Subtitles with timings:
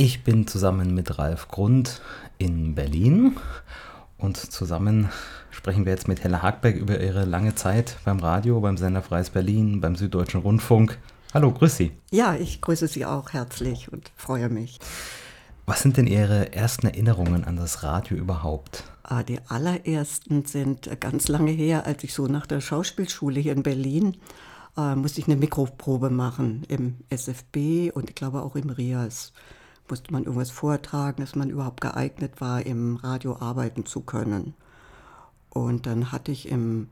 [0.00, 2.00] Ich bin zusammen mit Ralf Grund
[2.38, 3.36] in Berlin
[4.16, 5.08] und zusammen
[5.50, 9.30] sprechen wir jetzt mit Hella Hagberg über ihre lange Zeit beim Radio, beim Sender Freies
[9.30, 11.00] Berlin, beim Süddeutschen Rundfunk.
[11.34, 11.90] Hallo, grüß Sie.
[12.12, 14.78] Ja, ich grüße Sie auch herzlich und freue mich.
[15.66, 18.84] Was sind denn Ihre ersten Erinnerungen an das Radio überhaupt?
[19.02, 23.64] Ah, die allerersten sind ganz lange her, als ich so nach der Schauspielschule hier in
[23.64, 24.16] Berlin
[24.76, 29.32] äh, musste ich eine Mikroprobe machen im SFB und ich glaube auch im RIAS
[29.90, 34.54] musste man irgendwas vortragen, dass man überhaupt geeignet war, im Radio arbeiten zu können.
[35.50, 36.88] Und dann hatte ich im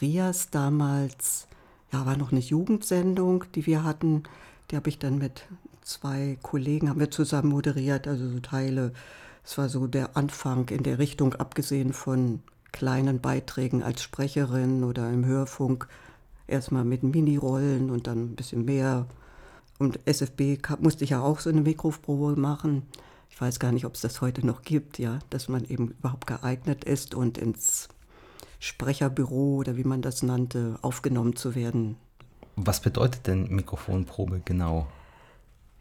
[0.00, 1.46] Rias damals,
[1.92, 4.22] ja, war noch eine Jugendsendung, die wir hatten.
[4.70, 5.44] Die habe ich dann mit
[5.82, 8.92] zwei Kollegen, haben wir zusammen moderiert, also so Teile.
[9.44, 12.40] Es war so der Anfang in der Richtung, abgesehen von
[12.70, 15.88] kleinen Beiträgen als Sprecherin oder im Hörfunk.
[16.46, 19.06] Erstmal mit Minirollen und dann ein bisschen mehr
[19.82, 22.84] und SFB musste ich ja auch so eine Mikroprobe machen.
[23.30, 26.26] Ich weiß gar nicht, ob es das heute noch gibt, ja, dass man eben überhaupt
[26.26, 27.88] geeignet ist und ins
[28.60, 31.96] Sprecherbüro oder wie man das nannte, aufgenommen zu werden.
[32.56, 34.86] Was bedeutet denn Mikrofonprobe genau?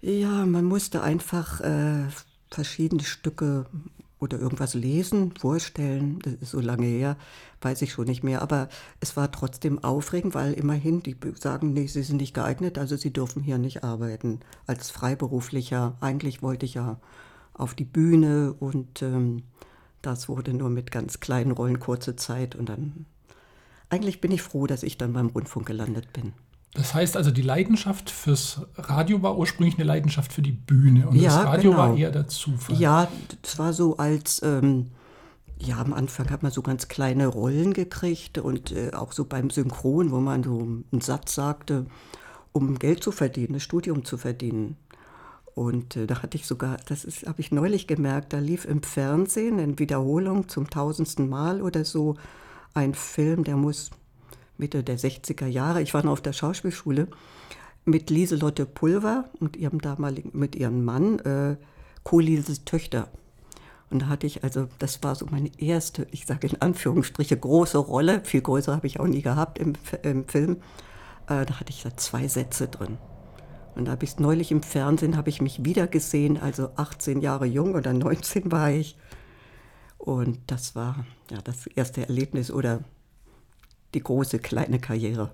[0.02, 2.08] Ja, man musste einfach äh,
[2.50, 3.68] verschiedene Stücke
[4.22, 7.18] oder irgendwas lesen, vorstellen, das ist so lange her,
[7.62, 8.42] weiß ich schon nicht mehr.
[8.42, 8.70] Aber
[9.00, 13.12] es war trotzdem aufregend, weil immerhin die sagen, nee, sie sind nicht geeignet, also sie
[13.12, 14.40] dürfen hier nicht arbeiten.
[14.68, 17.00] Als Freiberuflicher, eigentlich wollte ich ja
[17.54, 19.44] auf die Bühne und ähm,
[20.02, 23.06] das wurde nur mit ganz kleinen Rollen kurze Zeit und dann,
[23.90, 26.34] eigentlich bin ich froh, dass ich dann beim Rundfunk gelandet bin.
[26.74, 31.18] Das heißt also, die Leidenschaft fürs Radio war ursprünglich eine Leidenschaft für die Bühne und
[31.18, 31.84] ja, das Radio genau.
[31.84, 32.78] war eher der Zufall.
[32.78, 33.10] Ja,
[33.42, 34.88] das war so als, ähm,
[35.60, 39.50] ja, am Anfang hat man so ganz kleine Rollen gekriegt und äh, auch so beim
[39.50, 41.88] Synchron, wo man so einen Satz sagte,
[42.54, 44.78] um Geld zu verdienen, das Studium zu verdienen.
[45.54, 49.60] Und äh, da hatte ich sogar, das habe ich neulich gemerkt, da lief im Fernsehen
[49.60, 52.16] in Wiederholung zum tausendsten Mal oder so
[52.74, 53.92] ein Film, der muss
[54.62, 55.82] Mitte der 60er Jahre.
[55.82, 57.08] Ich war noch auf der Schauspielschule
[57.84, 61.58] mit Lieselotte Pulver und ihrem damaligen, mit ihrem Mann, äh,
[62.04, 63.10] Co-Lieses Töchter.
[63.90, 67.78] Und da hatte ich also, das war so meine erste, ich sage in Anführungsstriche, große
[67.78, 68.22] Rolle.
[68.24, 69.74] Viel größer habe ich auch nie gehabt im,
[70.04, 70.58] im Film.
[71.28, 72.98] Äh, da hatte ich da zwei Sätze drin.
[73.76, 77.46] Und da habe ich neulich im Fernsehen, habe ich mich wieder gesehen, also 18 Jahre
[77.46, 78.96] jung oder 19 war ich.
[79.98, 82.82] Und das war ja das erste Erlebnis oder
[83.94, 85.32] die große kleine Karriere.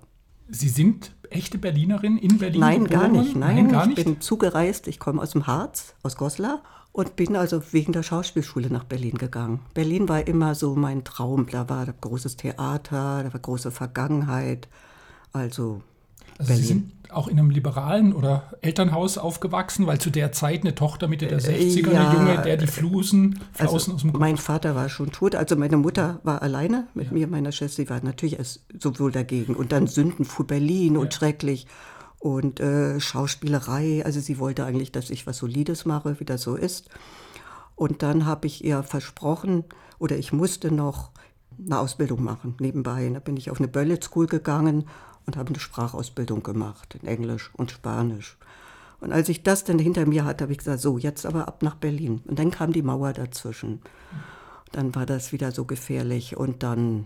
[0.48, 2.60] Sie sind echte Berlinerin in Berlin?
[2.60, 3.12] Nein, geboren?
[3.12, 3.36] gar nicht.
[3.36, 4.88] Nein, Nein gar ich bin zugereist.
[4.88, 9.18] Ich komme aus dem Harz, aus Goslar und bin also wegen der Schauspielschule nach Berlin
[9.18, 9.60] gegangen.
[9.74, 11.46] Berlin war immer so mein Traum.
[11.50, 14.68] Da war großes Theater, da war große Vergangenheit.
[15.32, 15.82] Also
[16.38, 20.74] also Sie sind auch in einem liberalen oder Elternhaus aufgewachsen, weil zu der Zeit eine
[20.74, 24.20] Tochter Mitte der 60er, ja, eine Junge, der die Flusen, Flausen also aus dem Kopf.
[24.20, 27.12] Mein Vater war schon tot, also meine Mutter war alleine mit ja.
[27.12, 28.38] mir, meiner Schwester, sie war natürlich
[28.78, 29.54] sowohl dagegen.
[29.54, 31.18] Und dann Sünden für Berlin und ja.
[31.18, 31.66] schrecklich
[32.18, 34.04] und äh, Schauspielerei.
[34.04, 36.88] Also sie wollte eigentlich, dass ich was Solides mache, wie das so ist.
[37.74, 39.64] Und dann habe ich ihr versprochen,
[39.98, 41.10] oder ich musste noch
[41.64, 43.10] eine Ausbildung machen nebenbei.
[43.12, 44.84] Da bin ich auf eine Böllet School gegangen
[45.28, 48.38] und habe eine Sprachausbildung gemacht in Englisch und Spanisch.
[48.98, 51.62] Und als ich das dann hinter mir hatte, habe ich gesagt, so, jetzt aber ab
[51.62, 52.22] nach Berlin.
[52.24, 53.82] Und dann kam die Mauer dazwischen.
[54.72, 57.04] Dann war das wieder so gefährlich und dann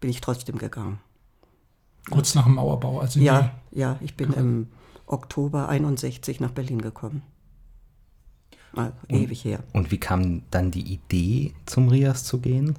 [0.00, 0.98] bin ich trotzdem gegangen.
[2.10, 4.68] Kurz nach dem Mauerbau, also Ja, ja, ich bin im
[5.04, 7.20] Oktober 61 nach Berlin gekommen.
[8.72, 9.62] Also und, ewig her.
[9.74, 12.78] Und wie kam dann die Idee, zum Rias zu gehen?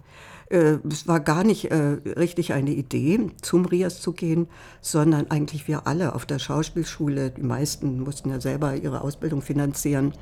[0.50, 4.48] Äh, es war gar nicht äh, richtig eine Idee, zum Rias zu gehen,
[4.82, 10.14] sondern eigentlich wir alle auf der Schauspielschule, die meisten mussten ja selber ihre Ausbildung finanzieren,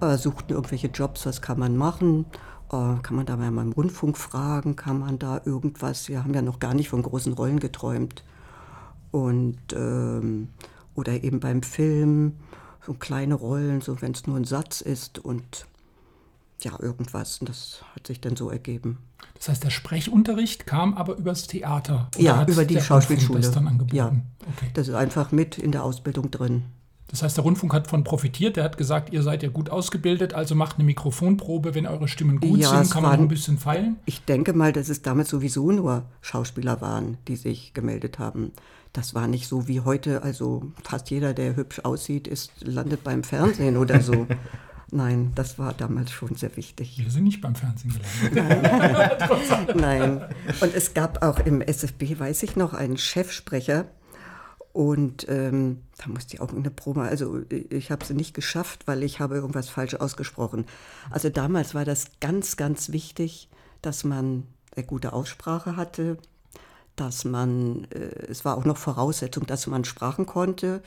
[0.00, 2.26] äh, suchten irgendwelche Jobs, was kann man machen,
[2.70, 6.58] kann man da mal im Rundfunk fragen, kann man da irgendwas, wir haben ja noch
[6.58, 8.24] gar nicht von großen Rollen geträumt.
[9.10, 10.48] Und, ähm,
[10.94, 12.34] oder eben beim Film,
[12.84, 15.66] so kleine Rollen, so wenn es nur ein Satz ist und
[16.62, 17.38] ja, irgendwas.
[17.38, 18.98] Und das hat sich dann so ergeben.
[19.36, 22.10] Das heißt, der Sprechunterricht kam aber übers Theater?
[22.18, 23.40] ja, über die Schauspielschule.
[23.40, 23.96] Das dann angeboten?
[23.96, 24.70] Ja, okay.
[24.74, 26.64] das ist einfach mit in der Ausbildung drin.
[27.08, 28.56] Das heißt, der Rundfunk hat von profitiert.
[28.56, 32.38] Der hat gesagt, ihr seid ja gut ausgebildet, also macht eine Mikrofonprobe, wenn eure Stimmen
[32.38, 33.96] gut ja, sind, kann man waren, ein bisschen feilen.
[34.04, 38.52] Ich denke mal, dass es damals sowieso nur Schauspieler waren, die sich gemeldet haben.
[38.92, 43.24] Das war nicht so wie heute, also fast jeder, der hübsch aussieht, ist, landet beim
[43.24, 44.26] Fernsehen oder so.
[44.90, 46.98] Nein, das war damals schon sehr wichtig.
[46.98, 49.76] Wir sind nicht beim Fernsehen gelandet.
[49.76, 49.76] Nein.
[49.76, 50.34] Nein.
[50.60, 53.86] Und es gab auch im SFB, weiß ich noch, einen Chefsprecher.
[54.72, 59.02] Und ähm, da musste ich auch eine Probe, also ich habe sie nicht geschafft, weil
[59.02, 60.66] ich habe irgendwas falsch ausgesprochen.
[61.10, 63.48] Also damals war das ganz, ganz wichtig,
[63.82, 64.44] dass man
[64.76, 66.18] eine gute Aussprache hatte,
[66.96, 70.82] dass man, äh, es war auch noch Voraussetzung, dass man Sprachen konnte,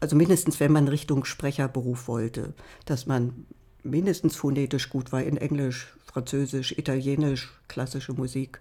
[0.00, 2.54] also mindestens wenn man Richtung Sprecherberuf wollte,
[2.84, 3.46] dass man
[3.82, 8.60] mindestens phonetisch gut war in Englisch, Französisch, Italienisch, klassische Musik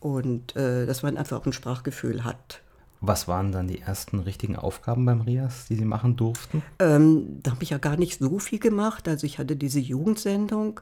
[0.00, 2.62] und äh, dass man einfach auch ein Sprachgefühl hat.
[3.02, 6.62] Was waren dann die ersten richtigen Aufgaben beim RIAS, die Sie machen durften?
[6.78, 9.08] Ähm, da habe ich ja gar nicht so viel gemacht.
[9.08, 10.80] Also ich hatte diese Jugendsendung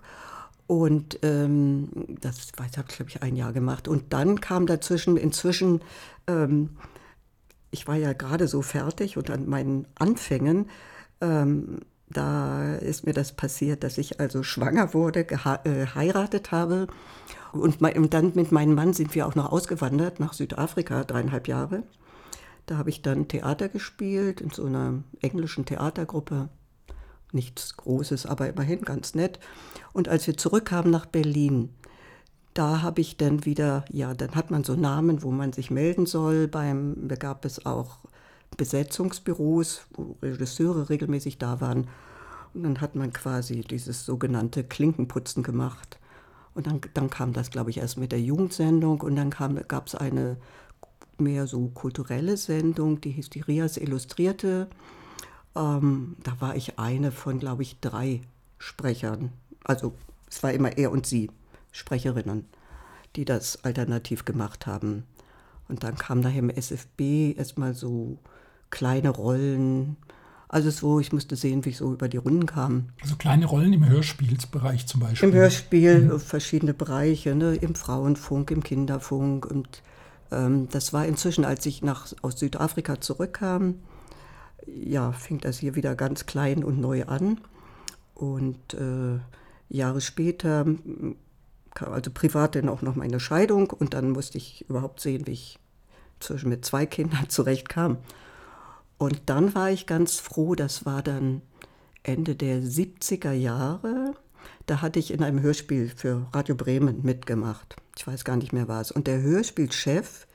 [0.66, 1.88] und ähm,
[2.20, 3.86] das habe ich, glaube ich, ein Jahr gemacht.
[3.86, 5.80] Und dann kam dazwischen, inzwischen,
[6.26, 6.70] ähm,
[7.70, 10.70] ich war ja gerade so fertig und an meinen Anfängen,
[11.20, 11.80] ähm,
[12.10, 16.86] da ist mir das passiert, dass ich also schwanger wurde, geheiratet äh, habe.
[17.52, 21.48] Und, mein, und dann mit meinem Mann sind wir auch noch ausgewandert nach Südafrika, dreieinhalb
[21.48, 21.82] Jahre.
[22.66, 26.48] Da habe ich dann Theater gespielt in so einer englischen Theatergruppe.
[27.32, 29.38] Nichts Großes, aber immerhin ganz nett.
[29.92, 31.74] Und als wir zurückkamen nach Berlin,
[32.58, 36.06] da habe ich dann wieder, ja, dann hat man so Namen, wo man sich melden
[36.06, 36.48] soll.
[36.48, 37.98] Beim, da gab es auch
[38.56, 41.86] Besetzungsbüros, wo Regisseure regelmäßig da waren.
[42.54, 46.00] Und dann hat man quasi dieses sogenannte Klinkenputzen gemacht.
[46.54, 49.94] Und dann, dann kam das, glaube ich, erst mit der Jugendsendung und dann gab es
[49.94, 50.36] eine
[51.16, 54.66] mehr so kulturelle Sendung, die hieß die Rias Illustrierte.
[55.54, 58.22] Ähm, da war ich eine von, glaube ich, drei
[58.58, 59.30] Sprechern.
[59.62, 59.92] Also
[60.28, 61.30] es war immer er und sie.
[61.72, 62.46] Sprecherinnen,
[63.16, 65.04] die das alternativ gemacht haben.
[65.68, 68.18] Und dann kam daher im SFB erstmal so
[68.70, 69.96] kleine Rollen.
[70.48, 72.86] Also so, ich musste sehen, wie ich so über die Runden kam.
[73.02, 75.28] Also kleine Rollen im Hörspielsbereich zum Beispiel.
[75.28, 76.20] Im Hörspiel, mhm.
[76.20, 77.54] verschiedene Bereiche, ne?
[77.54, 79.44] im Frauenfunk, im Kinderfunk.
[79.44, 79.82] Und
[80.30, 83.74] ähm, das war inzwischen, als ich nach, aus Südafrika zurückkam,
[84.66, 87.40] ja, fing das hier wieder ganz klein und neu an.
[88.14, 89.18] Und äh,
[89.68, 90.66] Jahre später
[91.80, 95.58] also privat dann auch noch meine Scheidung und dann musste ich überhaupt sehen, wie ich
[96.20, 97.98] zwischen mit zwei Kindern zurechtkam.
[98.98, 101.42] Und dann war ich ganz froh, das war dann
[102.02, 104.14] Ende der 70er Jahre.
[104.66, 107.76] Da hatte ich in einem Hörspiel für Radio Bremen mitgemacht.
[107.96, 108.90] Ich weiß gar nicht mehr was.
[108.90, 110.26] Und der Hörspielchef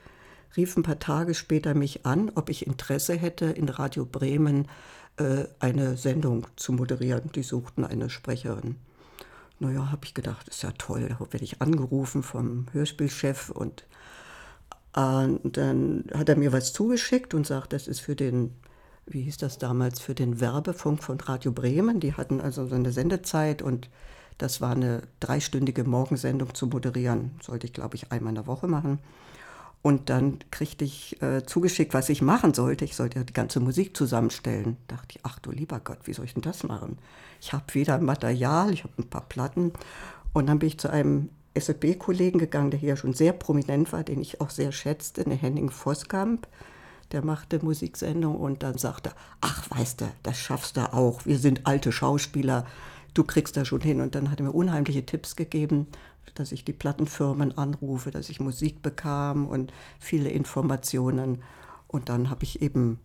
[0.55, 4.67] rief ein paar Tage später mich an, ob ich Interesse hätte, in Radio Bremen
[5.17, 7.31] äh, eine Sendung zu moderieren.
[7.35, 8.77] Die suchten eine Sprecherin.
[9.59, 13.85] Naja, habe ich gedacht, ist ja toll, da werde ich angerufen vom Hörspielchef und
[14.95, 18.53] äh, dann hat er mir was zugeschickt und sagt, das ist für den,
[19.05, 21.99] wie hieß das damals, für den Werbefunk von Radio Bremen.
[21.99, 23.89] Die hatten also so eine Sendezeit und
[24.37, 27.31] das war eine dreistündige Morgensendung zu moderieren.
[27.41, 28.99] Sollte ich, glaube ich, einmal in der Woche machen.
[29.83, 32.85] Und dann kriegte ich äh, zugeschickt, was ich machen sollte.
[32.85, 34.77] Ich sollte ja die ganze Musik zusammenstellen.
[34.87, 36.97] Da dachte ich, ach du lieber Gott, wie soll ich denn das machen?
[37.41, 39.73] Ich habe weder Material, ich habe ein paar Platten.
[40.31, 44.21] Und dann bin ich zu einem SFB-Kollegen gegangen, der hier schon sehr prominent war, den
[44.21, 46.47] ich auch sehr schätzte, der Henning Voskamp.
[47.11, 51.25] Der machte Musiksendung und dann sagte, ach weißt du, das schaffst du auch.
[51.25, 52.65] Wir sind alte Schauspieler,
[53.13, 53.99] du kriegst das schon hin.
[53.99, 55.87] Und dann hat er mir unheimliche Tipps gegeben
[56.35, 61.43] dass ich die Plattenfirmen anrufe, dass ich Musik bekam und viele Informationen.
[61.87, 62.99] Und dann habe ich eben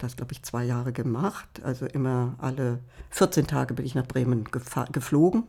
[0.00, 1.62] das, glaube ich, zwei Jahre gemacht.
[1.62, 2.80] Also immer alle
[3.10, 4.44] 14 Tage bin ich nach Bremen
[4.92, 5.44] geflogen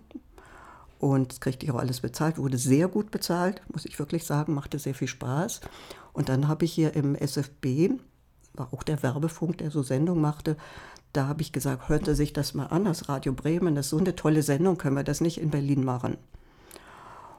[1.00, 4.53] und das kriegte ich auch alles bezahlt, wurde sehr gut bezahlt, muss ich wirklich sagen,
[4.53, 5.62] machte sehr viel Spaß.
[6.13, 7.91] Und dann habe ich hier im SFB,
[8.53, 10.58] war auch der Werbefunk, der so Sendung machte,
[11.13, 13.98] da habe ich gesagt, hörte sich das mal an, das Radio Bremen, das ist so
[13.98, 16.17] eine tolle Sendung, können wir das nicht in Berlin machen?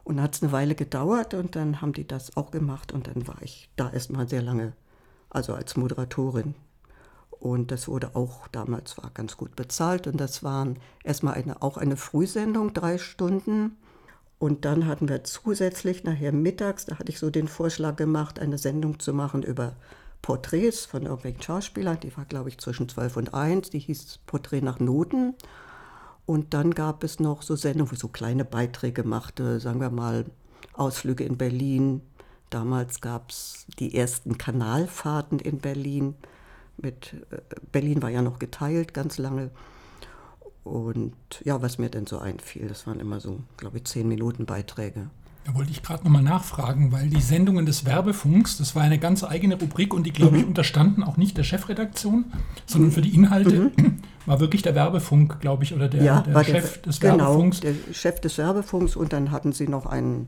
[0.07, 3.27] Und hat es eine Weile gedauert und dann haben die das auch gemacht und dann
[3.27, 4.73] war ich da erstmal sehr lange,
[5.31, 6.55] also als Moderatorin.
[7.41, 11.77] Und das wurde auch damals war ganz gut bezahlt und das waren erstmal eine, auch
[11.77, 13.79] eine Frühsendung, drei Stunden.
[14.39, 18.59] Und dann hatten wir zusätzlich nachher mittags, da hatte ich so den Vorschlag gemacht, eine
[18.59, 19.75] Sendung zu machen über
[20.23, 21.99] Porträts von irgendwelchen Schauspielern.
[21.99, 23.71] Die war, glaube ich, zwischen 12 und 1.
[23.71, 25.35] Die hieß Porträt nach Noten.
[26.27, 29.91] Und dann gab es noch so Sendungen, wo ich so kleine Beiträge machte, sagen wir
[29.91, 30.27] mal
[30.75, 32.03] Ausflüge in Berlin.
[32.51, 36.15] Damals gab es die ersten Kanalfahrten in Berlin.
[36.77, 37.39] Mit, äh,
[37.73, 39.51] Berlin war ja noch geteilt ganz lange.
[40.65, 41.15] Und
[41.45, 45.11] ja, was mir denn so einfiel, das waren immer so, glaube ich, zehn Minuten Beiträge.
[45.47, 49.23] Da wollte ich gerade nochmal nachfragen, weil die Sendungen des Werbefunks, das war eine ganz
[49.23, 50.43] eigene Rubrik und die, glaube mhm.
[50.43, 52.25] ich, unterstanden auch nicht der Chefredaktion,
[52.67, 53.99] sondern für die Inhalte mhm.
[54.27, 57.61] war wirklich der Werbefunk, glaube ich, oder der, ja, der Chef der, des genau, Werbefunks.
[57.61, 60.27] Der Chef des Werbefunks und dann hatten sie noch einen,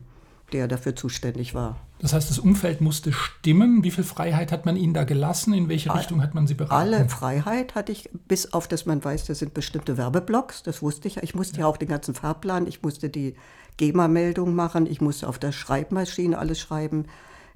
[0.53, 1.75] der dafür zuständig war.
[1.99, 3.83] Das heißt, das Umfeld musste stimmen.
[3.83, 5.53] Wie viel Freiheit hat man Ihnen da gelassen?
[5.53, 6.73] In welche Richtung hat man Sie beraten?
[6.73, 10.63] Alle Freiheit hatte ich, bis auf, dass man weiß, das sind bestimmte Werbeblocks.
[10.63, 11.17] Das wusste ich.
[11.17, 13.35] Ich musste ja auch den ganzen Fahrplan, ich musste die
[13.79, 17.05] GEMA-Meldung machen, ich musste auf der Schreibmaschine alles schreiben.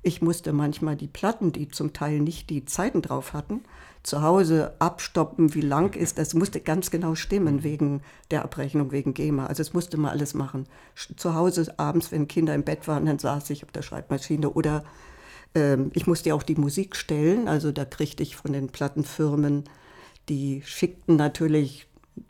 [0.02, 3.62] Ich musste manchmal die Platten, die zum Teil nicht die Zeiten drauf hatten,
[4.04, 6.18] zu Hause abstoppen, wie lang ist.
[6.18, 8.02] Das musste ganz genau stimmen wegen
[8.32, 9.46] der Abrechnung, wegen GEMA.
[9.46, 10.66] Also es musste man alles machen.
[10.96, 14.84] Zu Hause abends, wenn Kinder im Bett waren, dann saß ich auf der Schreibmaschine oder
[15.56, 17.50] ähm, ich musste auch die Musik stellen.
[17.50, 19.66] Also da kriegte ich von den Plattenfirmen,
[20.30, 21.88] die schickten natürlich,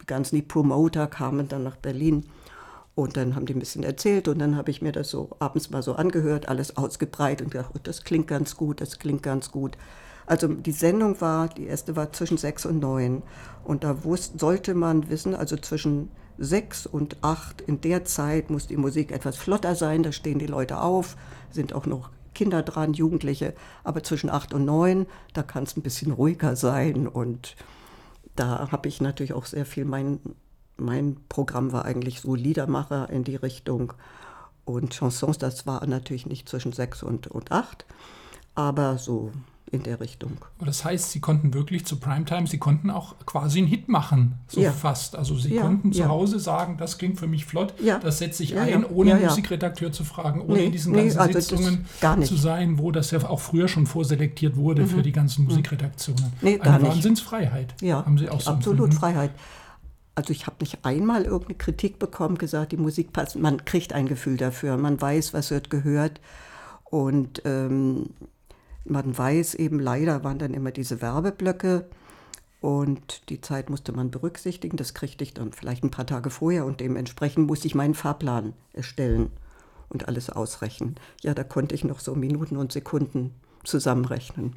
[0.08, 2.26] ganzen die Promoter kamen dann nach Berlin.
[2.96, 5.72] Und dann haben die ein bisschen erzählt und dann habe ich mir das so abends
[5.72, 9.52] mal so angehört, alles ausgebreitet und gedacht, oh, das klingt ganz gut, das klingt ganz
[9.52, 9.78] gut.
[10.26, 13.24] Also die Sendung war, die erste war zwischen sechs und neun.
[13.64, 18.68] Und da wusste, sollte man wissen, also zwischen sechs und acht, in der Zeit muss
[18.68, 21.16] die Musik etwas flotter sein, da stehen die Leute auf,
[21.52, 23.54] sind auch noch Kinder dran, Jugendliche.
[23.84, 27.08] Aber zwischen acht und neun, da kann es ein bisschen ruhiger sein.
[27.08, 27.56] Und
[28.36, 30.20] da habe ich natürlich auch sehr viel, mein,
[30.78, 33.94] mein Programm war eigentlich so Liedermacher in die Richtung.
[34.66, 37.86] Und Chansons, das war natürlich nicht zwischen sechs und, und acht,
[38.56, 39.32] aber so
[39.74, 40.38] in der Richtung.
[40.64, 44.62] Das heißt, Sie konnten wirklich zu Primetime, Sie konnten auch quasi einen Hit machen, so
[44.62, 44.72] ja.
[44.72, 45.16] fast.
[45.16, 46.04] Also Sie ja, konnten ja.
[46.04, 50.04] zu Hause sagen, das klingt für mich flott, das setze ich ein, ohne Musikredakteur zu
[50.04, 51.86] fragen, ohne nee, in diesen ganzen nee, also Sitzungen
[52.24, 54.88] zu sein, wo das ja auch früher schon vorselektiert wurde mhm.
[54.88, 55.50] für die ganzen mhm.
[55.50, 56.32] Musikredaktionen.
[56.42, 59.00] Nee, Eine Wahnsinnsfreiheit ja, haben Sie auch so Absolut empfinden.
[59.00, 59.32] Freiheit.
[60.16, 63.36] Also ich habe nicht einmal irgendeine Kritik bekommen, gesagt, die Musik passt.
[63.36, 66.22] Man kriegt ein Gefühl dafür, man weiß, was wird gehört.
[66.86, 68.12] Und ähm,
[68.86, 71.86] man weiß eben, leider waren dann immer diese Werbeblöcke
[72.62, 74.78] und die Zeit musste man berücksichtigen.
[74.78, 78.54] Das kriegte ich dann vielleicht ein paar Tage vorher und dementsprechend musste ich meinen Fahrplan
[78.74, 79.32] erstellen
[79.90, 80.96] und alles ausrechnen.
[81.22, 84.56] Ja, da konnte ich noch so Minuten und Sekunden zusammenrechnen.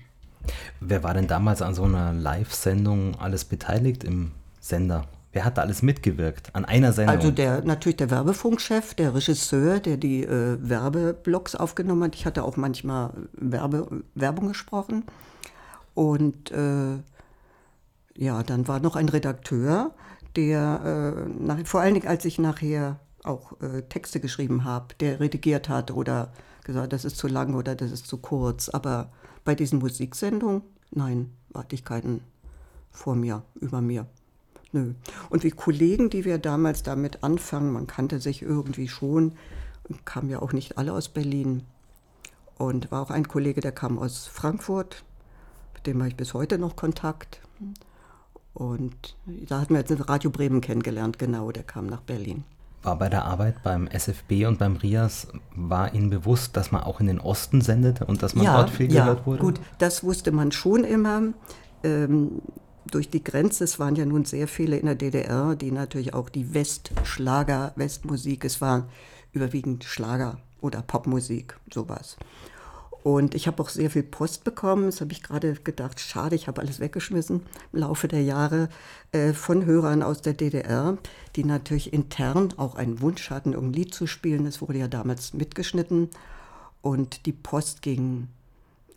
[0.80, 5.06] Wer war denn damals an so einer Live-Sendung alles beteiligt im Sender?
[5.36, 7.14] Wer hat da alles mitgewirkt an einer Sendung?
[7.14, 12.14] Also der, natürlich der Werbefunkchef, der Regisseur, der die äh, Werbeblocks aufgenommen hat.
[12.14, 15.04] Ich hatte auch manchmal Werbe, Werbung gesprochen.
[15.92, 16.96] Und äh,
[18.16, 19.90] ja, dann war noch ein Redakteur,
[20.36, 25.20] der äh, nach, vor allen Dingen, als ich nachher auch äh, Texte geschrieben habe, der
[25.20, 26.32] redigiert hat oder
[26.64, 28.70] gesagt, das ist zu lang oder das ist zu kurz.
[28.70, 29.12] Aber
[29.44, 30.62] bei diesen Musiksendungen,
[30.92, 32.22] nein, hatte ich keinen
[32.90, 34.06] vor mir, über mir.
[34.72, 34.94] Nö.
[35.30, 39.32] Und wie Kollegen, die wir damals damit anfangen, man kannte sich irgendwie schon,
[40.04, 41.62] kamen ja auch nicht alle aus Berlin.
[42.58, 45.04] Und war auch ein Kollege, der kam aus Frankfurt,
[45.74, 47.40] mit dem habe ich bis heute noch Kontakt.
[48.54, 52.44] Und da hatten wir jetzt Radio Bremen kennengelernt, genau, der kam nach Berlin.
[52.82, 57.00] War bei der Arbeit beim SFB und beim RIAS, war Ihnen bewusst, dass man auch
[57.00, 59.40] in den Osten sendet und dass man ja, dort viel ja, gehört wurde?
[59.40, 61.22] Gut, das wusste man schon immer.
[61.82, 62.40] Ähm,
[62.90, 66.28] durch die Grenze, es waren ja nun sehr viele in der DDR, die natürlich auch
[66.28, 68.88] die Westschlager, Westmusik, es war
[69.32, 72.16] überwiegend Schlager oder Popmusik, sowas.
[73.02, 76.48] Und ich habe auch sehr viel Post bekommen, das habe ich gerade gedacht, schade, ich
[76.48, 78.68] habe alles weggeschmissen im Laufe der Jahre,
[79.12, 80.98] äh, von Hörern aus der DDR,
[81.36, 84.44] die natürlich intern auch einen Wunsch hatten, um ein Lied zu spielen.
[84.44, 86.10] Es wurde ja damals mitgeschnitten
[86.82, 88.26] und die Post ging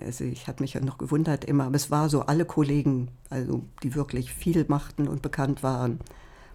[0.03, 3.63] also ich habe mich ja noch gewundert immer, aber es war so, alle Kollegen, also
[3.84, 6.00] die wirklich viel machten und bekannt waren,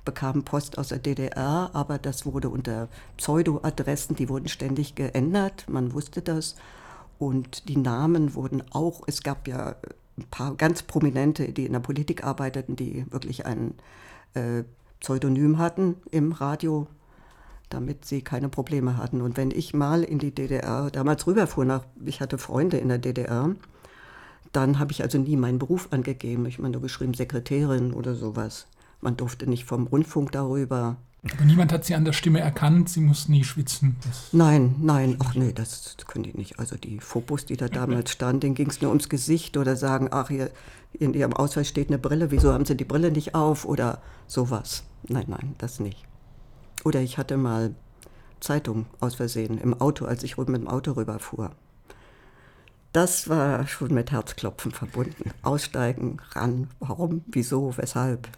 [0.04, 5.92] bekamen Post aus der DDR, aber das wurde unter Pseudo-Adressen, die wurden ständig geändert, man
[5.92, 6.56] wusste das.
[7.18, 9.76] Und die Namen wurden auch, es gab ja
[10.18, 13.74] ein paar ganz prominente, die in der Politik arbeiteten, die wirklich ein
[14.34, 14.64] äh,
[15.00, 16.86] Pseudonym hatten im Radio
[17.70, 19.20] damit sie keine Probleme hatten.
[19.20, 22.98] Und wenn ich mal in die DDR damals rüberfuhr, nach, ich hatte Freunde in der
[22.98, 23.54] DDR,
[24.52, 26.46] dann habe ich also nie meinen Beruf angegeben.
[26.46, 28.66] Ich meine nur geschrieben Sekretärin oder sowas.
[29.00, 30.96] Man durfte nicht vom Rundfunk darüber.
[31.32, 33.96] Aber niemand hat sie an der Stimme erkannt, sie mussten nie schwitzen.
[34.04, 36.58] Das nein, nein, ach nee, das können die nicht.
[36.58, 40.08] Also die Fokus, die da damals standen, denen ging es nur ums Gesicht oder sagen,
[40.10, 40.50] ach, hier
[40.92, 44.84] in ihrem Ausweis steht eine Brille, wieso haben sie die Brille nicht auf oder sowas.
[45.08, 46.04] Nein, nein, das nicht.
[46.84, 47.74] Oder ich hatte mal
[48.40, 51.50] Zeitung aus Versehen im Auto, als ich mit dem Auto rüberfuhr.
[52.92, 55.30] Das war schon mit Herzklopfen verbunden.
[55.42, 58.28] Aussteigen, ran, warum, wieso, weshalb.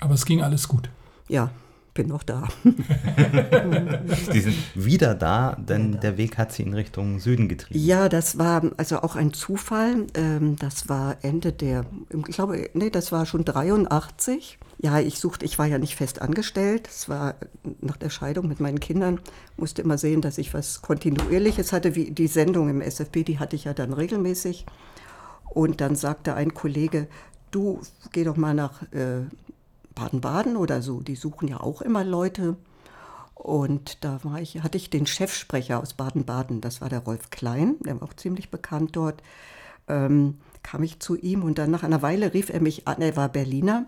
[0.00, 0.90] Aber es ging alles gut.
[1.28, 1.50] Ja,
[1.94, 2.48] bin noch da.
[4.32, 7.78] Sie sind wieder da, denn der Weg hat Sie in Richtung Süden getrieben.
[7.78, 10.08] Ja, das war also auch ein Zufall.
[10.14, 11.86] Ähm, das war Ende der,
[12.26, 14.58] ich glaube, nee, das war schon 83.
[14.84, 16.88] Ja, ich suchte, ich war ja nicht fest angestellt.
[16.88, 17.36] Es war
[17.80, 19.18] nach der Scheidung mit meinen Kindern,
[19.56, 23.56] musste immer sehen, dass ich was Kontinuierliches hatte, wie die Sendung im SFB, die hatte
[23.56, 24.66] ich ja dann regelmäßig.
[25.48, 27.08] Und dann sagte ein Kollege,
[27.50, 27.80] du
[28.12, 29.22] geh doch mal nach äh,
[29.94, 32.58] Baden-Baden oder so, die suchen ja auch immer Leute.
[33.32, 37.76] Und da war ich, hatte ich den Chefsprecher aus Baden-Baden, das war der Rolf Klein,
[37.86, 39.22] der war auch ziemlich bekannt dort.
[39.88, 43.16] Ähm, kam ich zu ihm und dann nach einer Weile rief er mich an, er
[43.16, 43.86] war Berliner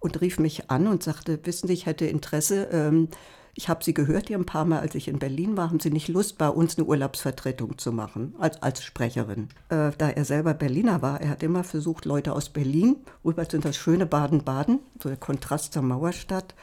[0.00, 3.08] und rief mich an und sagte, wissen Sie, ich hätte Interesse, ähm,
[3.54, 5.90] ich habe Sie gehört hier ein paar Mal, als ich in Berlin war, haben Sie
[5.90, 9.48] nicht Lust, bei uns eine Urlaubsvertretung zu machen, als, als Sprecherin.
[9.68, 13.58] Äh, da er selber Berliner war, er hat immer versucht, Leute aus Berlin rüber zu
[13.58, 16.54] das schöne Baden-Baden, so der Kontrast zur Mauerstadt.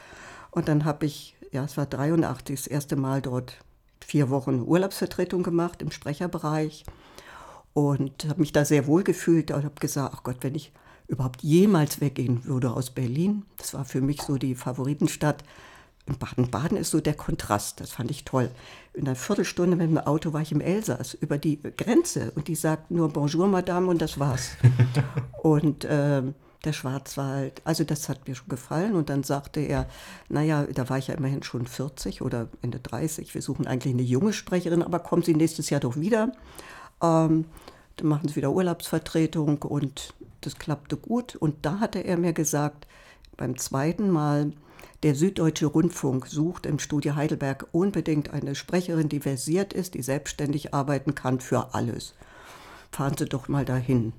[0.50, 3.58] Und dann habe ich, ja, es war 83, das erste Mal dort
[4.04, 6.84] vier Wochen Urlaubsvertretung gemacht im Sprecherbereich
[7.74, 10.72] und habe mich da sehr wohl gefühlt und habe gesagt, ach Gott, wenn ich
[11.08, 15.42] überhaupt jemals weggehen würde aus Berlin, das war für mich so die Favoritenstadt,
[16.06, 18.50] in Baden-Baden ist so der Kontrast, das fand ich toll.
[18.94, 22.54] In einer Viertelstunde mit dem Auto war ich im Elsass über die Grenze und die
[22.54, 24.52] sagt nur Bonjour, Madame, und das war's.
[25.42, 26.22] und äh,
[26.64, 28.94] der Schwarzwald, also das hat mir schon gefallen.
[28.94, 29.86] Und dann sagte er,
[30.28, 34.02] naja, da war ich ja immerhin schon 40 oder Ende 30, wir suchen eigentlich eine
[34.02, 36.32] junge Sprecherin, aber kommen Sie nächstes Jahr doch wieder.
[37.02, 37.44] Ähm,
[37.96, 41.36] dann machen Sie wieder Urlaubsvertretung und das klappte gut.
[41.36, 42.86] Und da hatte er mir gesagt,
[43.36, 44.52] beim zweiten Mal,
[45.02, 50.74] der Süddeutsche Rundfunk sucht im Studio Heidelberg unbedingt eine Sprecherin, die versiert ist, die selbstständig
[50.74, 52.14] arbeiten kann für alles.
[52.90, 54.12] Fahren Sie doch mal dahin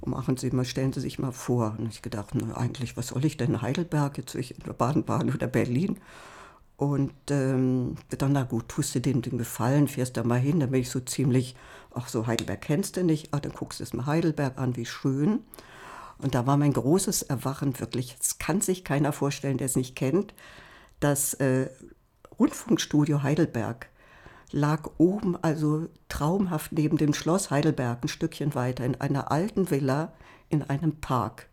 [0.00, 1.76] und machen Sie mal, stellen Sie sich mal vor.
[1.78, 5.32] Und ich gedacht, na, eigentlich, was soll ich denn in Heidelberg, jetzt ich in Baden-Baden
[5.32, 5.98] oder Berlin?
[6.76, 10.70] Und ähm, dann, na gut, tust du dem den Gefallen, fährst da mal hin, dann
[10.70, 11.54] bin ich so ziemlich,
[11.94, 14.86] ach so, Heidelberg kennst du nicht, ach, dann guckst du es mal Heidelberg an, wie
[14.86, 15.40] schön.
[16.18, 19.94] Und da war mein großes Erwachen wirklich, es kann sich keiner vorstellen, der es nicht
[19.94, 20.34] kennt,
[20.98, 21.68] das äh,
[22.38, 23.88] Rundfunkstudio Heidelberg
[24.50, 30.12] lag oben, also traumhaft neben dem Schloss Heidelberg, ein Stückchen weiter, in einer alten Villa
[30.48, 31.48] in einem Park.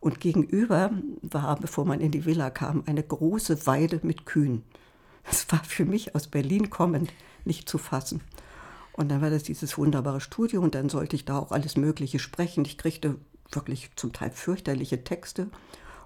[0.00, 4.62] Und gegenüber war, bevor man in die Villa kam, eine große Weide mit Kühen.
[5.24, 7.12] Das war für mich aus Berlin kommend
[7.44, 8.20] nicht zu fassen.
[8.92, 12.18] Und dann war das dieses wunderbare Studio und dann sollte ich da auch alles Mögliche
[12.18, 12.64] sprechen.
[12.64, 13.16] Ich kriegte
[13.52, 15.48] wirklich zum Teil fürchterliche Texte.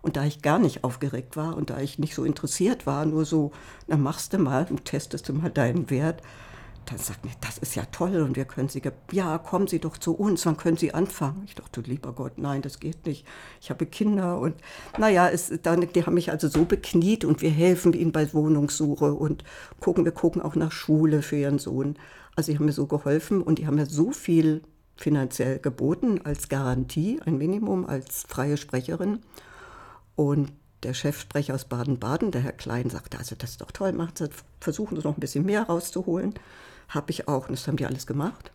[0.03, 3.25] Und da ich gar nicht aufgeregt war und da ich nicht so interessiert war, nur
[3.25, 3.53] so,
[3.87, 6.23] dann machst du mal und testest du mal deinen Wert,
[6.87, 9.97] dann sagt mir, das ist ja toll und wir können Sie, ja, kommen Sie doch
[9.97, 11.43] zu uns, wann können Sie anfangen?
[11.47, 13.27] Ich dachte, lieber Gott, nein, das geht nicht.
[13.61, 14.55] Ich habe Kinder und
[14.99, 19.13] naja, es, dann, die haben mich also so bekniet und wir helfen Ihnen bei Wohnungssuche
[19.13, 19.45] und
[19.81, 21.97] gucken, wir gucken auch nach Schule für Ihren Sohn.
[22.37, 24.63] Also die haben mir so geholfen und die haben mir so viel
[24.97, 29.21] finanziell geboten als Garantie, ein Minimum als freie Sprecherin.
[30.15, 34.29] Und der Chefsprecher aus Baden-Baden, der Herr Klein, sagte, also das ist doch toll, Sie,
[34.61, 36.35] versuchen Sie noch ein bisschen mehr rauszuholen.
[36.95, 38.53] Habe ich auch, und das haben die alles gemacht.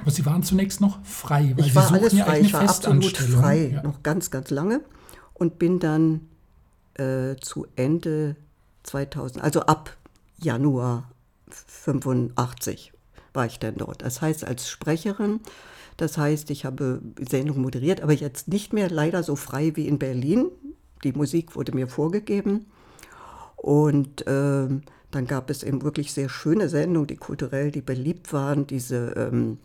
[0.00, 3.16] Aber Sie waren zunächst noch frei, weil ich Sie war alles frei, ich war absolut
[3.16, 3.82] frei, ja.
[3.82, 4.82] noch ganz, ganz lange
[5.32, 6.28] und bin dann
[6.94, 8.36] äh, zu Ende
[8.82, 9.96] 2000, also ab
[10.38, 11.10] Januar
[11.48, 12.92] 85
[13.32, 14.02] war ich dann dort.
[14.02, 15.40] Das heißt als Sprecherin,
[15.96, 19.98] das heißt, ich habe Sendungen moderiert, aber jetzt nicht mehr leider so frei wie in
[19.98, 20.48] Berlin.
[21.04, 22.66] Die Musik wurde mir vorgegeben.
[23.56, 24.68] Und äh,
[25.10, 28.66] dann gab es eben wirklich sehr schöne Sendungen, die kulturell, die beliebt waren.
[28.66, 29.58] Diese ähm,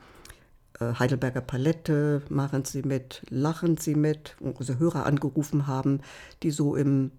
[0.80, 6.02] äh, Heidelberger Palette, machen Sie mit, lachen Sie mit, wo unsere Hörer angerufen haben,
[6.44, 7.12] die so im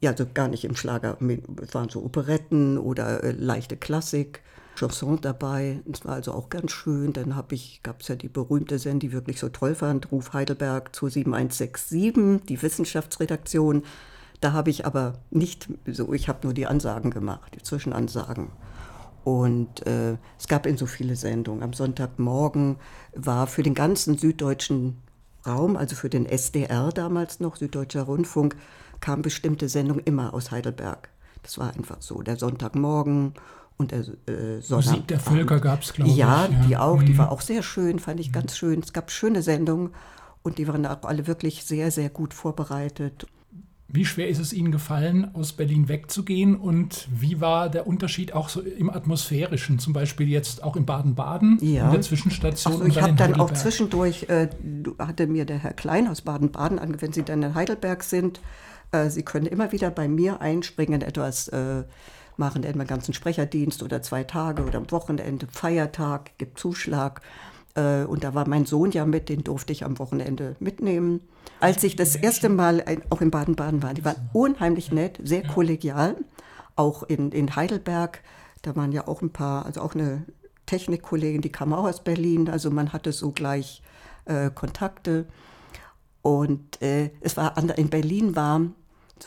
[0.00, 1.18] ja, also gar nicht im Schlager,
[1.62, 4.42] es waren so Operetten oder äh, leichte Klassik.
[4.78, 5.80] Chanson dabei.
[5.86, 7.12] Das war also auch ganz schön.
[7.12, 10.94] Dann ich, gab es ja die berühmte Sendung, die wirklich so toll fand, Ruf Heidelberg
[10.94, 13.82] 27167, die Wissenschaftsredaktion.
[14.40, 18.50] Da habe ich aber nicht so, ich habe nur die Ansagen gemacht, die Zwischenansagen.
[19.24, 21.62] Und äh, es gab in so viele Sendungen.
[21.62, 22.76] Am Sonntagmorgen
[23.14, 24.98] war für den ganzen süddeutschen
[25.46, 28.56] Raum, also für den SDR damals noch, Süddeutscher Rundfunk,
[29.00, 31.08] kam bestimmte Sendung immer aus Heidelberg.
[31.42, 32.22] Das war einfach so.
[32.22, 33.34] Der Sonntagmorgen
[33.76, 34.90] und der äh, Sonntag.
[34.90, 36.52] Musik der Völker gab es, glaube ja, ich.
[36.52, 37.00] Ja, die auch.
[37.00, 37.06] Mhm.
[37.06, 38.32] Die war auch sehr schön, fand ich mhm.
[38.32, 38.80] ganz schön.
[38.80, 39.90] Es gab schöne Sendungen
[40.42, 43.26] und die waren auch alle wirklich sehr, sehr gut vorbereitet.
[43.90, 48.50] Wie schwer ist es Ihnen gefallen, aus Berlin wegzugehen und wie war der Unterschied auch
[48.50, 51.86] so im Atmosphärischen, zum Beispiel jetzt auch in Baden-Baden, ja.
[51.86, 52.78] in der Zwischenstation?
[52.78, 54.48] So, ich habe dann auch zwischendurch, äh,
[54.98, 58.40] hatte mir der Herr Klein aus Baden-Baden, wenn Sie dann in Heidelberg sind,
[58.92, 61.84] Äh, Sie können immer wieder bei mir einspringen, etwas äh,
[62.36, 67.20] machen, etwa einen ganzen Sprecherdienst oder zwei Tage oder am Wochenende, Feiertag, gibt Zuschlag.
[67.78, 71.20] Äh, und da war mein Sohn ja mit, den durfte ich am Wochenende mitnehmen.
[71.60, 76.16] Als ich das erste Mal auch in Baden-Baden war, die waren unheimlich nett, sehr kollegial.
[76.76, 78.22] Auch in, in Heidelberg,
[78.62, 80.24] da waren ja auch ein paar, also auch eine
[80.66, 82.48] Technikkollegin, die kam auch aus Berlin.
[82.48, 83.82] Also man hatte so gleich
[84.24, 85.26] äh, Kontakte.
[86.22, 88.60] Und äh, es war in Berlin war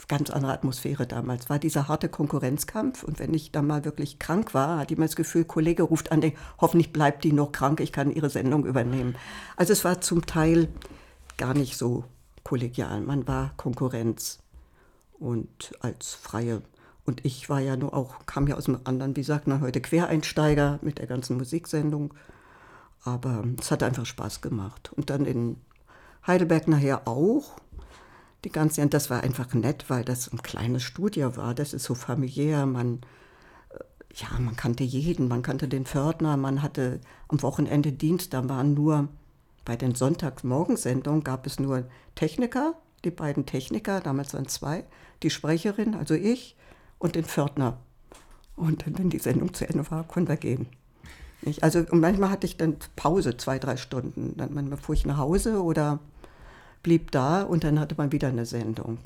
[0.08, 3.04] ganz andere Atmosphäre damals, war dieser harte Konkurrenzkampf.
[3.04, 6.12] Und wenn ich da mal wirklich krank war, hatte ich immer das Gefühl, Kollege ruft
[6.12, 6.22] an,
[6.60, 9.16] hoffentlich bleibt die noch krank, ich kann ihre Sendung übernehmen.
[9.56, 10.68] Also es war zum Teil
[11.38, 12.06] gar nicht so
[12.44, 14.40] kollegial, man war Konkurrenz
[15.20, 16.62] und als Freie.
[17.06, 19.82] Und ich war ja nur auch, kam ja aus einem anderen, wie sagt man heute,
[19.82, 22.14] Quereinsteiger mit der ganzen Musiksendung.
[23.04, 24.92] Aber es hat einfach Spaß gemacht.
[24.96, 25.58] Und dann in
[26.26, 27.58] Heidelberg nachher auch.
[28.44, 31.54] Die ganze, und das war einfach nett, weil das ein kleines Studio war.
[31.54, 32.66] Das ist so familiär.
[32.66, 33.02] Man,
[33.70, 33.84] äh,
[34.16, 35.28] ja, man kannte jeden.
[35.28, 36.38] Man kannte den Pförtner.
[36.38, 38.34] Man hatte am Wochenende Dienst.
[38.34, 39.10] Da waren nur,
[39.66, 44.86] bei den Sonntagsmorgensendungen gab es nur Techniker, die beiden Techniker, damals waren zwei,
[45.24, 46.56] die Sprecherin, also ich,
[47.00, 47.78] und den Pförtner.
[48.56, 50.68] Und wenn die Sendung zu Ende war, konnten wir gehen.
[51.42, 51.64] Nicht?
[51.64, 54.36] Also und manchmal hatte ich dann Pause, zwei, drei Stunden.
[54.38, 56.00] Dann manchmal fuhr ich nach Hause oder
[56.84, 59.00] blieb da und dann hatte man wieder eine Sendung.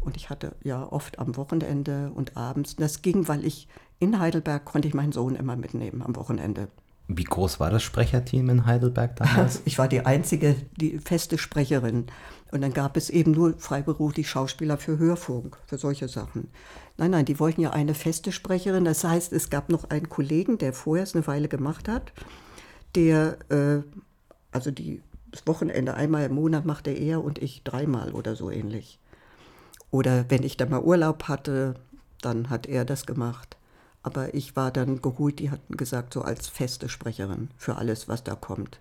[0.00, 2.76] Und ich hatte ja oft am Wochenende und abends.
[2.76, 6.68] Das ging, weil ich in Heidelberg konnte ich meinen Sohn immer mitnehmen am Wochenende.
[7.06, 9.62] Wie groß war das Sprecherteam in Heidelberg damals?
[9.66, 12.06] Ich war die einzige, die feste Sprecherin.
[12.50, 16.48] Und dann gab es eben nur freiberuflich Schauspieler für Hörfunk, für solche Sachen.
[16.96, 18.84] Nein, nein, die wollten ja eine feste Sprecherin.
[18.84, 22.12] Das heißt, es gab noch einen Kollegen, der vorher es eine Weile gemacht hat,
[22.94, 23.82] der, äh,
[24.52, 25.02] also die,
[25.34, 29.00] das Wochenende einmal im Monat machte er und ich dreimal oder so ähnlich.
[29.90, 31.74] Oder wenn ich dann mal Urlaub hatte,
[32.20, 33.56] dann hat er das gemacht.
[34.04, 38.22] Aber ich war dann geholt, die hatten gesagt, so als feste Sprecherin für alles, was
[38.22, 38.78] da kommt.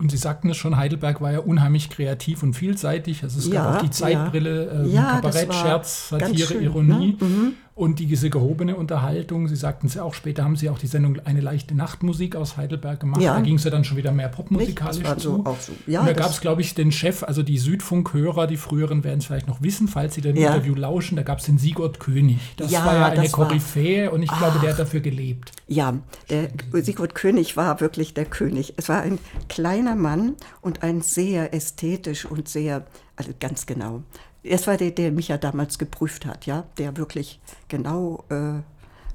[0.00, 3.22] Und Sie sagten es schon, Heidelberg war ja unheimlich kreativ und vielseitig.
[3.22, 4.80] Also es ja, gab auch die Zeitbrille, ja.
[4.80, 7.16] Ähm, ja, Kabarett, Scherz, Satire, schön, Ironie.
[7.20, 7.26] Ne?
[7.26, 9.48] Mhm und diese gehobene Unterhaltung.
[9.48, 12.58] Sie sagten es ja auch, später haben Sie auch die Sendung Eine leichte Nachtmusik aus
[12.58, 13.22] Heidelberg gemacht.
[13.22, 13.34] Ja.
[13.34, 15.42] Da ging es ja dann schon wieder mehr popmusikalisch Nicht, zu.
[15.42, 15.72] So, so.
[15.86, 19.20] Ja, und da gab es, glaube ich, den Chef, also die Südfunkhörer, die früheren werden
[19.20, 20.36] es vielleicht noch wissen, falls Sie dem.
[20.36, 22.38] Interview lauschen, da gab es den Sigurd König.
[22.56, 25.52] Das war ja eine Koryphäe und ich glaube, der hat dafür gelebt.
[25.66, 25.94] Ja,
[26.28, 26.48] der
[26.82, 28.74] Sigurd König war wirklich der König.
[28.76, 34.02] Es war ein kleiner Mann und ein sehr ästhetisch und sehr, also ganz genau,
[34.42, 38.62] es war der, der mich ja damals geprüft hat, ja, der wirklich genau äh,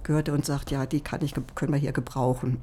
[0.04, 2.62] gehörte und sagt, ja, die kann ich, können wir hier gebrauchen.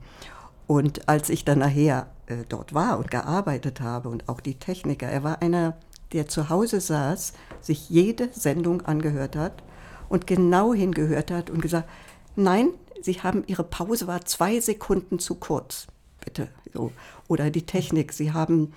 [0.67, 5.09] Und als ich dann nachher äh, dort war und gearbeitet habe und auch die Techniker,
[5.09, 5.77] er war einer,
[6.13, 9.63] der zu Hause saß, sich jede Sendung angehört hat
[10.09, 11.89] und genau hingehört hat und gesagt,
[12.37, 12.69] nein,
[13.01, 15.89] Sie haben, Ihre Pause war zwei Sekunden zu kurz,
[16.25, 16.49] bitte.
[16.73, 16.93] So.
[17.29, 18.73] Oder die Technik, Sie haben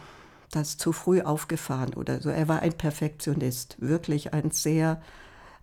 [0.52, 2.30] das zu früh aufgefahren oder so.
[2.30, 5.02] Er war ein Perfektionist, wirklich ein sehr,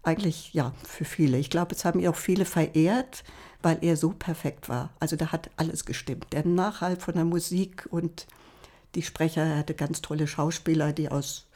[0.02, 1.38] eigentlich ja, für viele.
[1.38, 3.24] Ich glaube, es haben ihn auch viele verehrt,
[3.62, 4.90] weil er so perfekt war.
[5.00, 6.26] Also da hat alles gestimmt.
[6.32, 8.26] Der Nachhalt von der Musik und
[8.94, 11.46] die Sprecher, er hatte ganz tolle Schauspieler, die aus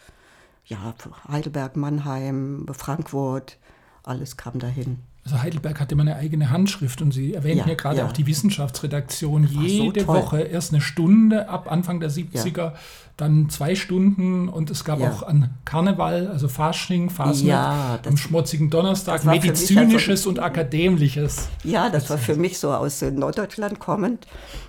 [0.64, 0.94] ja,
[1.28, 3.58] Heidelberg, Mannheim, Frankfurt,
[4.02, 4.98] alles kam dahin.
[5.26, 8.06] Also Heidelberg hatte immer eine eigene Handschrift und Sie erwähnten ja, ja gerade ja.
[8.06, 9.42] auch die Wissenschaftsredaktion.
[9.42, 12.74] Jede so Woche erst eine Stunde ab Anfang der 70er, ja.
[13.16, 19.24] dann zwei Stunden und es gab auch an Karneval, also Fasching, Fasnacht, am schmutzigen Donnerstag,
[19.24, 21.48] medizinisches also, und akademisches.
[21.64, 24.28] Ja, das war für mich so aus Norddeutschland kommend.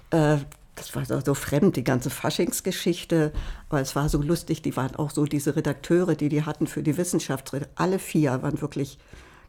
[0.09, 0.37] Äh,
[0.73, 3.31] das war so, so fremd, die ganze Faschingsgeschichte.
[3.69, 6.81] Aber es war so lustig, die waren auch so diese Redakteure, die die hatten für
[6.81, 7.75] die Wissenschaftsredaktion.
[7.75, 8.97] Alle vier waren wirklich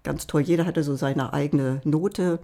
[0.03, 0.43] ganz toll.
[0.43, 2.39] Jeder hatte so seine eigene Note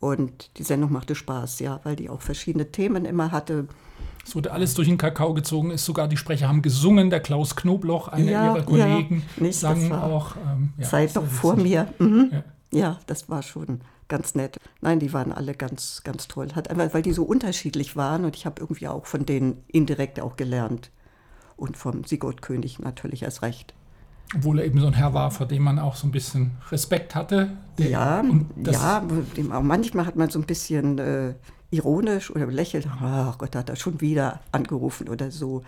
[0.00, 3.68] und die Sendung machte Spaß, ja, weil die auch verschiedene Themen immer hatte.
[4.26, 7.56] Es wurde alles durch den Kakao gezogen, ist sogar die Sprecher haben gesungen, der Klaus
[7.56, 10.36] Knobloch, einer ja, ihrer Kollegen, ja, nicht, sang auch.
[10.36, 11.88] Ähm, ja, Seid doch vor mir.
[11.98, 12.30] Mhm.
[12.32, 12.44] Ja.
[12.78, 14.58] ja, das war schon ganz nett.
[14.80, 16.48] Nein, die waren alle ganz, ganz toll.
[16.54, 20.20] Hat einfach, weil die so unterschiedlich waren und ich habe irgendwie auch von denen indirekt
[20.20, 20.90] auch gelernt.
[21.56, 23.74] Und vom Sigurd König natürlich erst recht.
[24.34, 27.14] Obwohl er eben so ein Herr war, vor dem man auch so ein bisschen Respekt
[27.14, 27.50] hatte.
[27.78, 28.22] Ja,
[28.56, 29.02] ja
[29.60, 31.34] manchmal hat man so ein bisschen äh,
[31.70, 35.62] ironisch oder lächelt, oh Gott, hat er schon wieder angerufen oder so.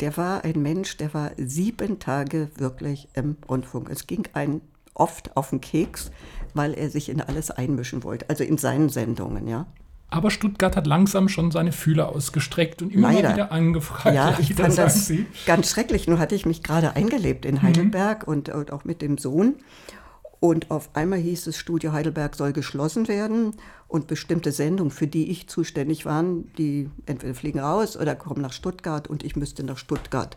[0.00, 3.90] Der war ein Mensch, der war sieben Tage wirklich im Rundfunk.
[3.90, 4.60] Es ging einem
[4.94, 6.10] oft auf den Keks,
[6.54, 9.66] weil er sich in alles einmischen wollte, also in seinen Sendungen, ja.
[10.10, 14.14] Aber Stuttgart hat langsam schon seine Fühler ausgestreckt und immer wieder angefragt.
[14.14, 15.26] Ja, ich fand das Sie.
[15.44, 16.08] ganz schrecklich.
[16.08, 18.32] Nur hatte ich mich gerade eingelebt in Heidelberg mhm.
[18.32, 19.56] und, und auch mit dem Sohn.
[20.40, 23.54] Und auf einmal hieß es, Studio Heidelberg soll geschlossen werden
[23.88, 26.24] und bestimmte Sendungen, für die ich zuständig war,
[26.56, 30.36] die entweder fliegen raus oder kommen nach Stuttgart und ich müsste nach Stuttgart.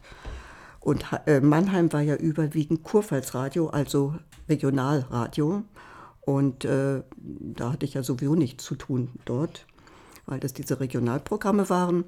[0.79, 4.15] Und äh, Mannheim war ja überwiegend Kurpfalzradio, also
[4.49, 5.63] Regionalradio.
[6.21, 9.65] Und äh, da hatte ich ja sowieso nichts zu tun dort,
[10.25, 12.05] weil das diese Regionalprogramme waren.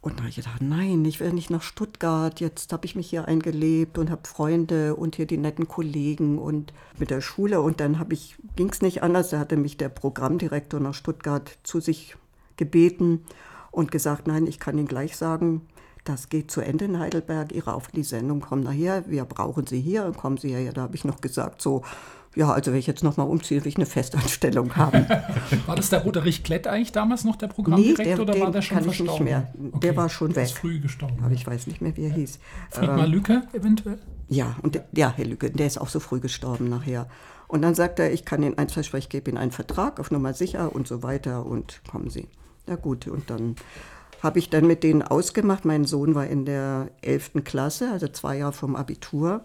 [0.00, 2.38] Und da habe ich gedacht, nein, ich will nicht nach Stuttgart.
[2.38, 6.72] Jetzt habe ich mich hier eingelebt und habe Freunde und hier die netten Kollegen und
[6.96, 7.60] mit der Schule.
[7.60, 8.06] Und dann
[8.54, 9.30] ging es nicht anders.
[9.30, 12.16] Da hatte mich der Programmdirektor nach Stuttgart zu sich
[12.56, 13.24] gebeten
[13.72, 15.62] und gesagt, nein, ich kann Ihnen gleich sagen,
[16.04, 17.50] das geht zu Ende in Heidelberg.
[17.50, 19.10] Ihre auf die Sendung kommen nachher.
[19.10, 20.12] Wir brauchen Sie hier.
[20.12, 20.72] Kommen Sie her.
[20.72, 21.82] Da habe ich noch gesagt, so,
[22.36, 25.06] ja, also wenn ich jetzt nochmal umziehe, will ich eine Festanstellung haben.
[25.66, 28.62] war das der Roderich Klett eigentlich damals noch der Programmdirektor nee, der, oder war der
[28.62, 29.14] schon kann verstorben?
[29.14, 29.54] Ich nicht mehr.
[29.72, 29.80] Okay.
[29.80, 30.44] Der war schon weg.
[30.44, 31.16] Ist früh gestorben.
[31.24, 32.38] Aber ich weiß nicht mehr, wie er hieß.
[32.70, 33.98] Friedmar ähm, Lücke eventuell?
[34.28, 37.08] Ja, und der, ja, Herr Lücke, der ist auch so früh gestorben nachher.
[37.48, 40.10] Und dann sagt er, ich kann Ihnen eins versprechen, ich gebe Ihnen einen Vertrag auf
[40.10, 42.28] Nummer sicher und so weiter und kommen Sie.
[42.68, 43.56] Ja gut, und dann
[44.22, 45.64] habe ich dann mit denen ausgemacht.
[45.64, 47.44] Mein Sohn war in der 11.
[47.44, 49.42] Klasse, also zwei Jahre vom Abitur.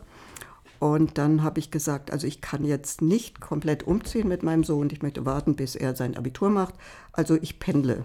[0.81, 4.89] Und dann habe ich gesagt, also ich kann jetzt nicht komplett umziehen mit meinem Sohn.
[4.91, 6.73] Ich möchte warten, bis er sein Abitur macht.
[7.13, 8.03] Also ich pendle.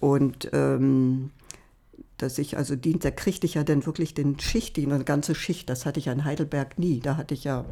[0.00, 1.30] Und ähm,
[2.18, 5.70] dass ich also dient, da kriegte ich ja dann wirklich den Schichtdienst, eine ganze Schicht.
[5.70, 6.98] Das hatte ich ja in Heidelberg nie.
[6.98, 7.64] Da hatte ich ja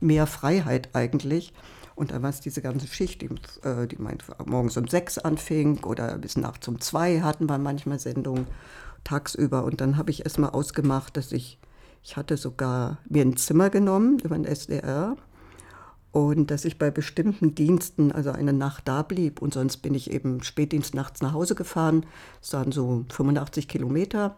[0.00, 1.52] mehr Freiheit eigentlich.
[1.94, 3.28] Und da war es diese ganze Schicht, die,
[3.62, 3.98] äh, die
[4.44, 8.48] morgens um sechs anfing oder bis nachts um zwei hatten wir manchmal Sendungen
[9.04, 9.62] tagsüber.
[9.62, 11.60] Und dann habe ich erst mal ausgemacht, dass ich
[12.02, 15.16] ich hatte sogar mir ein Zimmer genommen über den SDR
[16.12, 20.10] und dass ich bei bestimmten Diensten also eine Nacht da blieb und sonst bin ich
[20.10, 22.06] eben spätdienst nachts nach Hause gefahren.
[22.42, 24.36] Es waren so 85 Kilometer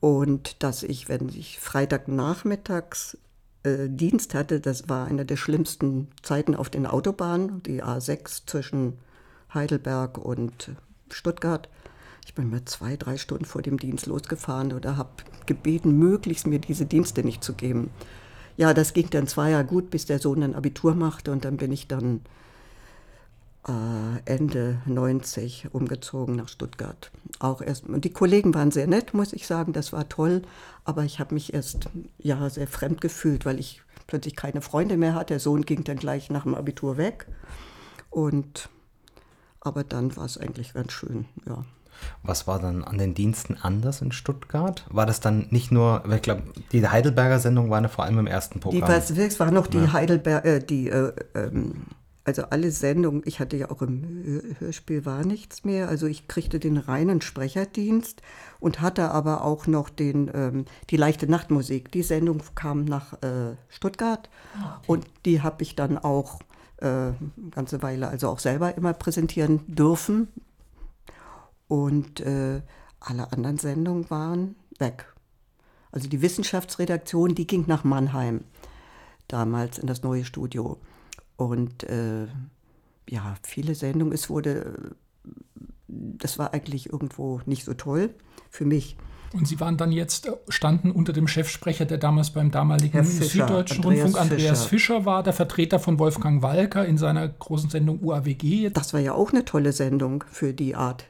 [0.00, 3.18] und dass ich, wenn ich Freitagnachmittags
[3.62, 8.98] äh, Dienst hatte, das war eine der schlimmsten Zeiten auf den Autobahnen, die A6 zwischen
[9.52, 10.72] Heidelberg und
[11.10, 11.68] Stuttgart.
[12.30, 15.10] Ich bin mal zwei, drei Stunden vor dem Dienst losgefahren oder habe
[15.46, 17.90] gebeten, möglichst mir diese Dienste nicht zu geben.
[18.56, 21.56] Ja, das ging dann zwei Jahre gut, bis der Sohn ein Abitur machte und dann
[21.56, 22.20] bin ich dann
[23.66, 23.72] äh,
[24.26, 27.10] Ende 90 umgezogen nach Stuttgart.
[27.40, 30.42] Auch erst, und die Kollegen waren sehr nett, muss ich sagen, das war toll,
[30.84, 31.88] aber ich habe mich erst
[32.18, 35.34] ja sehr fremd gefühlt, weil ich plötzlich keine Freunde mehr hatte.
[35.34, 37.26] Der Sohn ging dann gleich nach dem Abitur weg
[38.08, 38.68] und
[39.58, 41.64] aber dann war es eigentlich ganz schön, ja.
[42.22, 44.84] Was war dann an den Diensten anders in Stuttgart?
[44.90, 48.60] War das dann nicht nur, ich glaube, die Heidelberger Sendung war vor allem im ersten
[48.60, 48.80] Programm.
[48.80, 49.92] Die war, es war noch die ja.
[49.92, 51.86] Heidelberger, äh, die, äh, ähm,
[52.24, 56.60] also alle Sendungen, ich hatte ja auch im Hörspiel war nichts mehr, also ich kriegte
[56.60, 58.22] den reinen Sprecherdienst
[58.60, 61.90] und hatte aber auch noch den, ähm, die leichte Nachtmusik.
[61.90, 64.84] Die Sendung kam nach äh, Stuttgart ah, okay.
[64.86, 66.40] und die habe ich dann auch
[66.76, 67.16] äh, eine
[67.50, 70.28] ganze Weile also auch selber immer präsentieren dürfen
[71.70, 72.62] und äh,
[72.98, 75.06] alle anderen Sendungen waren weg.
[75.92, 78.40] Also die Wissenschaftsredaktion, die ging nach Mannheim,
[79.28, 80.78] damals in das neue Studio.
[81.36, 82.26] Und äh,
[83.08, 84.96] ja, viele Sendungen, es wurde,
[85.86, 88.14] das war eigentlich irgendwo nicht so toll
[88.50, 88.96] für mich.
[89.32, 93.46] Und Sie waren dann jetzt, äh, standen unter dem Chefsprecher, der damals beim damaligen Fischer,
[93.46, 94.96] Süddeutschen Andreas Rundfunk, Andreas Fischer.
[94.96, 95.04] Fischer.
[95.04, 98.70] war, der Vertreter von Wolfgang Walker in seiner großen Sendung UAWG.
[98.70, 101.04] Das war ja auch eine tolle Sendung für die Art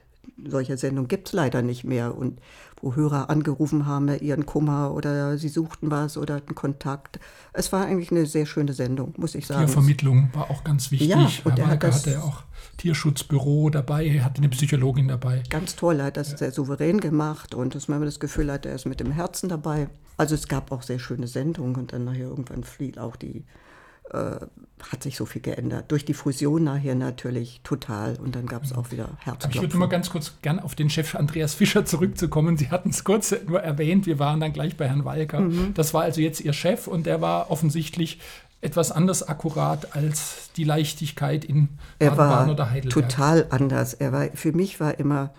[0.46, 2.16] solche Sendungen gibt es leider nicht mehr.
[2.16, 2.40] Und
[2.82, 7.20] wo Hörer angerufen haben, ihren Kummer oder sie suchten was oder hatten Kontakt.
[7.52, 9.66] Es war eigentlich eine sehr schöne Sendung, muss ich sagen.
[9.66, 11.08] Tiervermittlung war auch ganz wichtig.
[11.08, 12.42] Ja, und Herr Walker hatte auch
[12.78, 15.42] Tierschutzbüro dabei, hatte eine Psychologin dabei.
[15.50, 16.38] Ganz toll, er hat das ja.
[16.38, 19.88] sehr souverän gemacht und dass man das Gefühl hat, er ist mit dem Herzen dabei.
[20.16, 23.44] Also es gab auch sehr schöne Sendungen und dann nachher irgendwann fiel auch die
[24.12, 24.46] äh,
[24.90, 25.90] hat sich so viel geändert.
[25.92, 28.16] Durch die Fusion nachher natürlich total.
[28.16, 29.50] Und dann gab es auch wieder Herzklopfen.
[29.52, 32.56] Ich würde mal ganz kurz gern auf den Chef Andreas Fischer zurückzukommen.
[32.56, 34.06] Sie hatten es kurz nur erwähnt.
[34.06, 35.40] Wir waren dann gleich bei Herrn Walker.
[35.40, 35.74] Mhm.
[35.74, 38.20] Das war also jetzt Ihr Chef und der war offensichtlich
[38.62, 41.68] etwas anders akkurat als die Leichtigkeit in
[41.98, 43.08] er war oder Heidelberg.
[43.08, 43.94] Total anders.
[43.94, 45.32] Er war, für mich war immer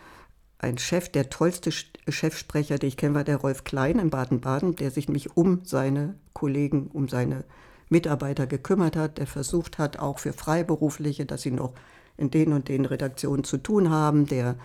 [0.57, 1.71] ein Chef, der tollste
[2.07, 6.15] Chefsprecher, den ich kenne, war der Rolf Klein in Baden-Baden, der sich nämlich um seine
[6.33, 7.43] Kollegen, um seine
[7.91, 11.73] Mitarbeiter gekümmert hat, der versucht hat, auch für Freiberufliche, dass sie noch
[12.17, 14.55] in den und den Redaktionen zu tun haben, der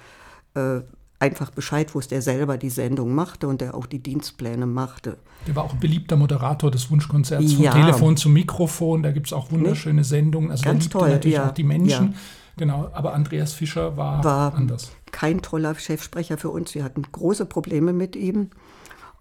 [0.55, 0.81] äh,
[1.19, 5.17] einfach Bescheid wusste, der selber die Sendung machte und der auch die Dienstpläne machte.
[5.47, 7.73] Der war auch ein beliebter Moderator des Wunschkonzerts, ja.
[7.73, 10.51] vom Telefon zum Mikrofon, da gibt es auch wunderschöne Sendungen.
[10.51, 11.49] Also Ganz toll, natürlich ja.
[11.49, 12.13] auch die Menschen.
[12.13, 12.19] Ja.
[12.59, 14.91] Genau, aber Andreas Fischer war, war anders.
[15.13, 16.75] Kein toller Chefsprecher für uns.
[16.75, 18.51] Wir hatten große Probleme mit ihm.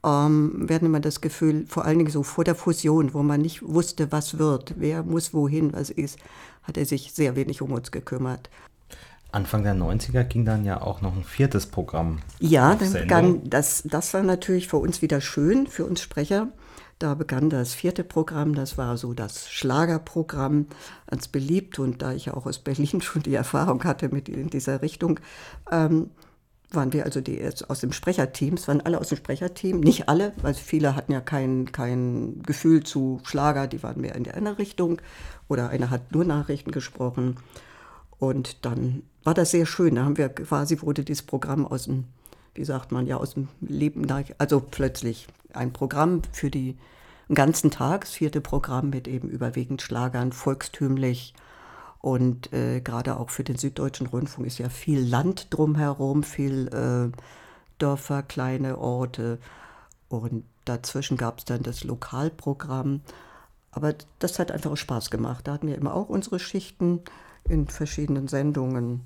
[0.05, 3.41] Ähm, wir hatten immer das Gefühl, vor allen Dingen so vor der Fusion, wo man
[3.41, 6.19] nicht wusste, was wird, wer muss wohin, was ist,
[6.63, 8.49] hat er sich sehr wenig um uns gekümmert.
[9.31, 12.19] Anfang der 90er ging dann ja auch noch ein viertes Programm.
[12.39, 16.47] Ja, dann begann das, das war natürlich für uns wieder schön, für uns Sprecher.
[16.99, 20.67] Da begann das vierte Programm, das war so das Schlagerprogramm,
[21.07, 21.79] ganz beliebt.
[21.79, 25.19] Und da ich ja auch aus Berlin schon die Erfahrung hatte mit in dieser Richtung,
[25.69, 26.11] ähm,
[26.71, 30.34] waren wir also die aus dem Sprecherteam, es waren alle aus dem Sprecherteam, nicht alle,
[30.41, 34.58] weil viele hatten ja kein, kein Gefühl zu Schlager, die waren mehr in der anderen
[34.58, 35.01] Richtung
[35.47, 37.38] oder einer hat nur Nachrichten gesprochen.
[38.17, 39.95] Und dann war das sehr schön.
[39.95, 42.06] Da haben wir quasi, wurde dieses Programm aus dem,
[42.54, 46.78] wie sagt man, ja, aus dem Leben, also plötzlich ein Programm für die,
[47.28, 51.34] den ganzen Tag, das vierte Programm mit eben überwiegend Schlagern, volkstümlich.
[52.05, 57.11] Und äh, gerade auch für den Süddeutschen Rundfunk ist ja viel Land drumherum, viel äh,
[57.79, 59.39] Dörfer, kleine Orte.
[60.07, 63.01] Und dazwischen gab es dann das Lokalprogramm.
[63.71, 65.47] Aber das hat einfach Spaß gemacht.
[65.47, 67.01] Da hatten wir immer auch unsere Schichten
[67.49, 69.05] in verschiedenen Sendungen.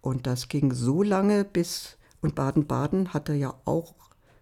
[0.00, 3.92] Und das ging so lange bis, und Baden-Baden hatte ja auch,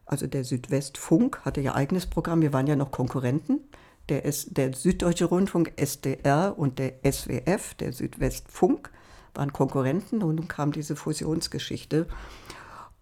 [0.06, 3.62] also der Südwestfunk hatte ja eigenes Programm, wir waren ja noch Konkurrenten.
[4.08, 8.90] Der, S, der Süddeutsche Rundfunk, SDR und der SWF, der Südwestfunk,
[9.34, 12.06] waren Konkurrenten und nun kam diese Fusionsgeschichte.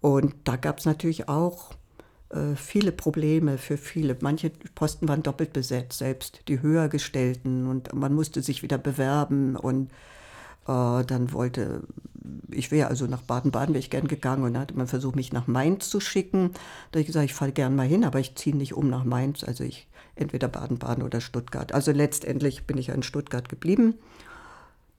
[0.01, 1.73] Und da gab es natürlich auch
[2.31, 4.17] äh, viele Probleme für viele.
[4.21, 9.91] Manche Posten waren doppelt besetzt, selbst die höhergestellten und man musste sich wieder bewerben und
[10.71, 11.83] dann wollte,
[12.51, 15.33] ich wäre also nach Baden-Baden wäre ich gern gegangen und dann hatte man versucht, mich
[15.33, 16.53] nach Mainz zu schicken.
[16.53, 19.05] Da habe ich gesagt, ich fahre gern mal hin, aber ich ziehe nicht um nach
[19.05, 21.73] Mainz, also ich entweder Baden-Baden oder Stuttgart.
[21.73, 23.95] Also letztendlich bin ich in Stuttgart geblieben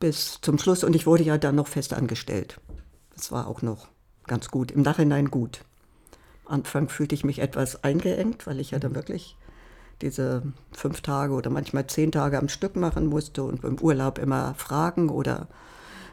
[0.00, 2.60] bis zum Schluss und ich wurde ja dann noch fest angestellt.
[3.14, 3.86] Das war auch noch
[4.26, 5.64] ganz gut, im Nachhinein gut.
[6.44, 9.36] Anfang fühlte ich mich etwas eingeengt, weil ich ja dann wirklich
[10.02, 14.54] diese fünf Tage oder manchmal zehn Tage am Stück machen musste und im Urlaub immer
[14.54, 15.48] fragen oder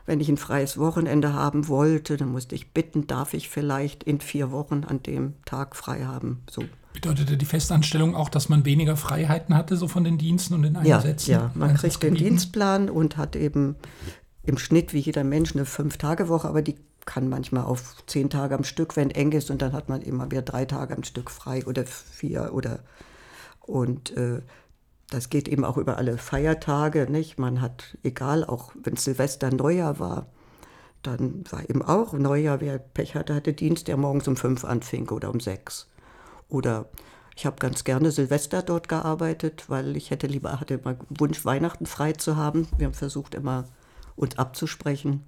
[0.06, 4.19] wenn ich ein freies Wochenende haben wollte, dann musste ich bitten, darf ich vielleicht in
[4.21, 6.41] vier Wochen an dem Tag frei haben.
[6.49, 6.63] So.
[6.93, 10.75] Bedeutete die Festanstellung auch, dass man weniger Freiheiten hatte, so von den Diensten und den
[10.75, 11.32] Einsätzen?
[11.32, 11.52] Ja, ja.
[11.54, 13.75] man kriegt den Dienstplan und hat eben
[14.43, 16.75] im Schnitt wie jeder Mensch eine Fünf-Tage-Woche, aber die
[17.06, 20.32] kann manchmal auf zehn Tage am Stück, wenn eng ist, und dann hat man immer
[20.32, 22.80] wieder drei Tage am Stück frei oder vier oder
[23.69, 24.41] und äh,
[25.12, 27.38] das geht eben auch über alle Feiertage, nicht?
[27.38, 30.27] Man hat, egal, auch wenn Silvester Neujahr war,
[31.03, 35.10] dann war eben auch Neujahr, wer Pech hatte, hatte Dienst, der morgens um fünf anfing
[35.10, 35.88] oder um sechs.
[36.47, 36.89] Oder
[37.36, 41.86] ich habe ganz gerne Silvester dort gearbeitet, weil ich hätte lieber, hatte immer Wunsch, Weihnachten
[41.86, 42.67] frei zu haben.
[42.77, 43.65] Wir haben versucht, immer
[44.15, 45.23] uns abzusprechen.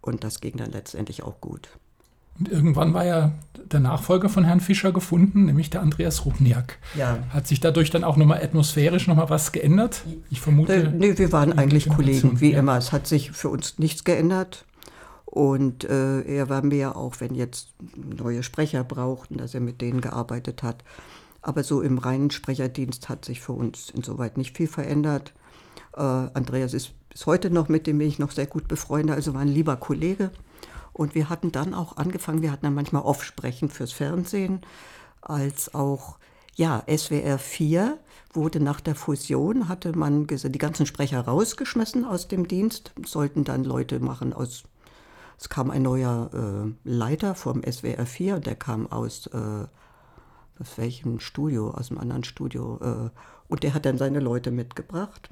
[0.00, 1.70] Und das ging dann letztendlich auch gut.
[2.38, 3.32] Und irgendwann war ja
[3.72, 6.78] der Nachfolger von Herrn Fischer gefunden, nämlich der Andreas Rubniak.
[6.94, 7.18] Ja.
[7.30, 10.02] Hat sich dadurch dann auch nochmal atmosphärisch nochmal was geändert?
[10.30, 10.74] Ich vermute.
[10.74, 12.60] Äh, nee, wir waren eigentlich Kollegen, wie ja.
[12.60, 12.76] immer.
[12.78, 14.64] Es hat sich für uns nichts geändert.
[15.24, 20.00] Und äh, er war mehr auch, wenn jetzt neue Sprecher brauchten, dass er mit denen
[20.00, 20.82] gearbeitet hat.
[21.42, 25.34] Aber so im reinen Sprecherdienst hat sich für uns insoweit nicht viel verändert.
[25.94, 29.34] Äh, Andreas ist bis heute noch, mit dem bin ich noch sehr gut befreundet, also
[29.34, 30.30] war ein lieber Kollege.
[30.98, 34.62] Und wir hatten dann auch angefangen, wir hatten dann manchmal Offsprechen fürs Fernsehen,
[35.20, 36.18] als auch,
[36.56, 37.98] ja, SWR 4
[38.32, 43.62] wurde nach der Fusion, hatte man die ganzen Sprecher rausgeschmissen aus dem Dienst, sollten dann
[43.62, 44.64] Leute machen aus,
[45.38, 49.66] es kam ein neuer äh, Leiter vom SWR 4, der kam aus, äh,
[50.58, 53.10] aus welchem Studio, aus einem anderen Studio, äh,
[53.46, 55.30] und der hat dann seine Leute mitgebracht.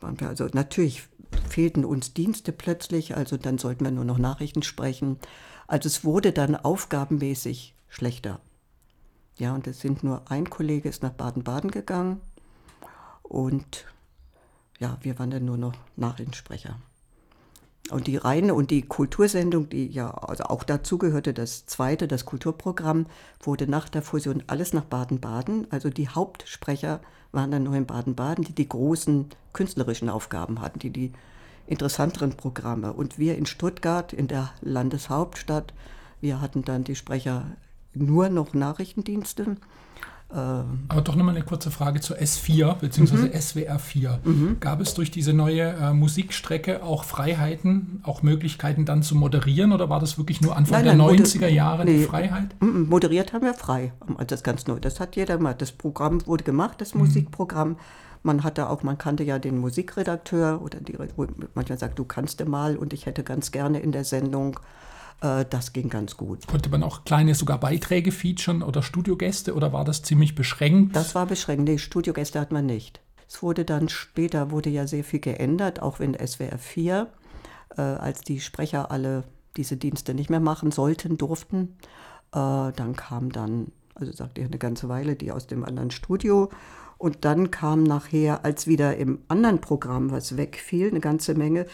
[0.00, 1.08] Waren wir also natürlich
[1.48, 5.18] fehlten uns Dienste plötzlich, also dann sollten wir nur noch Nachrichten sprechen.
[5.66, 8.40] Also es wurde dann aufgabenmäßig schlechter.
[9.36, 12.20] Ja, und es sind nur ein Kollege ist nach Baden-Baden gegangen
[13.22, 13.86] und
[14.78, 16.78] ja, wir waren dann nur noch Nachrichtensprecher.
[17.90, 22.24] Und die reine und die Kultursendung, die ja also auch dazu gehörte, das zweite, das
[22.24, 23.06] Kulturprogramm,
[23.40, 25.66] wurde nach der Fusion alles nach Baden-Baden.
[25.70, 27.00] Also die Hauptsprecher
[27.32, 31.12] waren dann nur in Baden-Baden, die die großen künstlerischen Aufgaben hatten, die die
[31.66, 32.92] interessanteren Programme.
[32.94, 35.74] Und wir in Stuttgart, in der Landeshauptstadt,
[36.22, 37.44] wir hatten dann die Sprecher
[37.92, 39.56] nur noch Nachrichtendienste
[40.34, 43.16] ähm, Aber doch nochmal eine kurze Frage zur S4 bzw.
[43.16, 43.40] Mhm.
[43.40, 44.20] SWR 4.
[44.24, 44.56] Mhm.
[44.58, 49.88] Gab es durch diese neue äh, Musikstrecke auch Freiheiten, auch Möglichkeiten dann zu moderieren oder
[49.88, 52.48] war das wirklich nur Anfang nein, nein, der 90er Jahre nee, die Freiheit?
[52.60, 53.92] Moderiert haben wir frei.
[54.26, 54.80] Das ist ganz neu.
[54.80, 55.54] Das hat jeder mal.
[55.54, 57.02] Das Programm wurde gemacht, das mhm.
[57.02, 57.76] Musikprogramm.
[58.24, 60.96] Man hatte auch, man kannte ja den Musikredakteur oder die,
[61.54, 64.58] manchmal sagt, du kannst mal und ich hätte ganz gerne in der Sendung.
[65.20, 66.46] Äh, das ging ganz gut.
[66.46, 70.96] Konnte man auch kleine sogar Beiträge featuren oder Studiogäste oder war das ziemlich beschränkt?
[70.96, 71.64] Das war beschränkt.
[71.64, 73.00] Nee, Studiogäste hat man nicht.
[73.28, 77.08] Es wurde dann später, wurde ja sehr viel geändert, auch in SWR 4,
[77.76, 79.24] äh, als die Sprecher alle
[79.56, 81.76] diese Dienste nicht mehr machen sollten, durften.
[82.32, 86.50] Äh, dann kam dann, also sagte ich eine ganze Weile, die aus dem anderen Studio.
[86.98, 91.66] Und dann kam nachher, als wieder im anderen Programm was wegfiel, eine ganze Menge,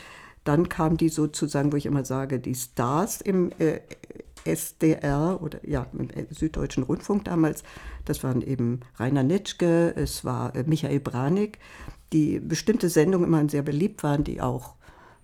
[0.50, 3.78] dann kam die sozusagen, wo ich immer sage, die Stars im äh,
[4.44, 7.62] SDR oder ja, im Süddeutschen Rundfunk damals.
[8.04, 11.60] Das waren eben Rainer Nitschke, es war äh, Michael Branik,
[12.12, 14.74] die bestimmte Sendungen immer sehr beliebt waren, die auch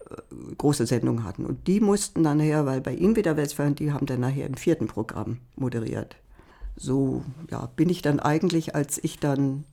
[0.08, 0.14] äh,
[0.58, 1.44] große Sendungen hatten.
[1.44, 4.54] Und die mussten dann nachher, weil bei ihnen wieder Westfalen, die haben dann nachher im
[4.54, 6.14] vierten Programm moderiert.
[6.76, 9.64] So ja, bin ich dann eigentlich, als ich dann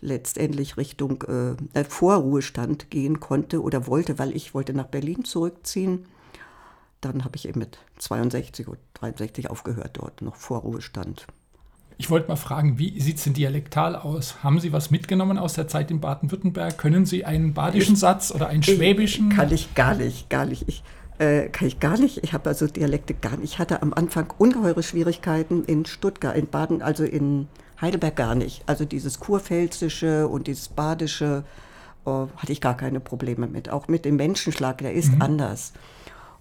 [0.00, 6.06] letztendlich Richtung äh, Vorruhestand gehen konnte oder wollte, weil ich wollte nach Berlin zurückziehen
[7.00, 11.26] dann habe ich eben mit 62 oder 63 aufgehört dort, noch vor Ruhestand.
[11.96, 14.42] Ich wollte mal fragen, wie sieht es denn dialektal aus?
[14.42, 16.78] Haben Sie was mitgenommen aus der Zeit in Baden-Württemberg?
[16.78, 19.28] Können Sie einen badischen Satz oder einen schwäbischen?
[19.28, 20.66] Kann ich gar nicht, gar nicht.
[20.66, 20.82] Ich,
[21.18, 22.24] äh, kann ich gar nicht.
[22.24, 23.52] Ich habe also Dialekte gar nicht.
[23.52, 27.48] Ich hatte am Anfang ungeheure Schwierigkeiten in Stuttgart, in Baden, also in
[27.80, 28.62] Heidelberg gar nicht.
[28.66, 31.44] Also dieses Kurpfälzische und dieses Badische
[32.04, 33.68] oh, hatte ich gar keine Probleme mit.
[33.70, 35.22] Auch mit dem Menschenschlag, der ist mhm.
[35.22, 35.72] anders.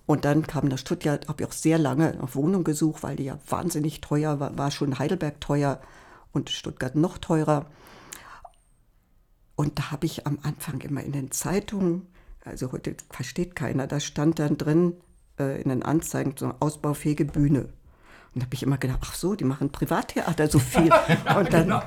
[0.06, 3.26] Und dann kam nach Stuttgart, habe ich auch sehr lange nach Wohnung gesucht, weil die
[3.26, 5.80] ja wahnsinnig teuer war, war schon Heidelberg teuer
[6.32, 7.68] und Stuttgart noch teurer.
[9.56, 12.08] Und da habe ich am Anfang immer in den Zeitungen,
[12.44, 14.94] also heute versteht keiner, da stand dann drin
[15.40, 17.70] äh, in den Anzeigen so eine ausbaufähige Bühne.
[18.34, 20.92] Und da habe ich immer gedacht, ach so, die machen Privattheater so viel.
[21.38, 21.82] Und dann genau.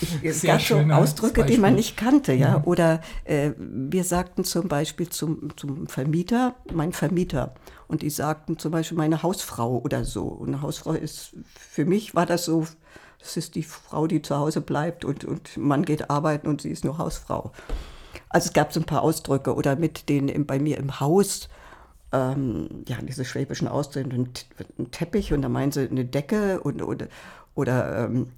[0.00, 2.58] ich, es gab so Ausdrücke, die man nicht kannte, ja.
[2.58, 2.64] Mhm.
[2.64, 7.54] Oder äh, wir sagten zum Beispiel zum, zum Vermieter, mein Vermieter.
[7.88, 10.24] Und die sagten zum Beispiel meine Hausfrau oder so.
[10.24, 12.66] Und eine Hausfrau ist, für mich war das so,
[13.18, 16.70] das ist die Frau, die zu Hause bleibt und, und Mann geht arbeiten und sie
[16.70, 17.52] ist nur Hausfrau.
[18.30, 21.50] Also es gab so ein paar Ausdrücke oder mit denen bei mir im Haus
[22.12, 24.28] ähm, ja, diese schwäbischen Ausdrücke, ein,
[24.90, 27.08] Teppich und da meinen sie eine Decke und, oder,
[27.54, 28.28] oder ähm,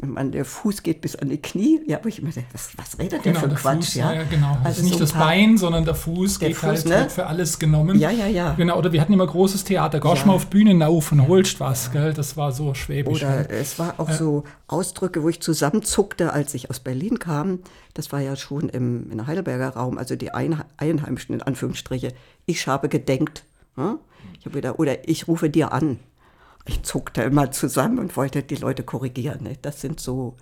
[0.00, 1.80] man, der Fuß geht bis an die Knie.
[1.86, 3.84] Ja, wo ich immer was, was redet genau, der für Quatsch?
[3.84, 4.12] Fuß, ja?
[4.12, 4.56] ja, genau.
[4.64, 7.10] Also ist nicht so das Bein, sondern der Fuß der geht Fuß, halt, ne?
[7.10, 7.98] für alles genommen.
[7.98, 8.54] Ja, ja, ja.
[8.54, 10.00] Genau, oder wir hatten immer großes Theater.
[10.02, 10.26] Ja.
[10.26, 12.12] mal auf Bühne auf und holst was, gell?
[12.12, 13.22] Das war so schwäbisch.
[13.22, 14.16] Oder es war auch ja.
[14.16, 17.60] so Ausdrücke, wo ich zusammenzuckte, als ich aus Berlin kam.
[17.94, 22.12] Das war ja schon im, im Heidelberger Raum, also die Einheimischen in Anführungsstriche.
[22.46, 23.44] Ich habe gedenkt.
[23.76, 23.98] Hm?
[24.38, 25.98] Ich habe wieder, oder ich rufe dir an
[26.64, 29.42] ich zuckte immer zusammen und wollte die Leute korrigieren.
[29.42, 29.56] Ne?
[29.60, 30.36] Das sind so,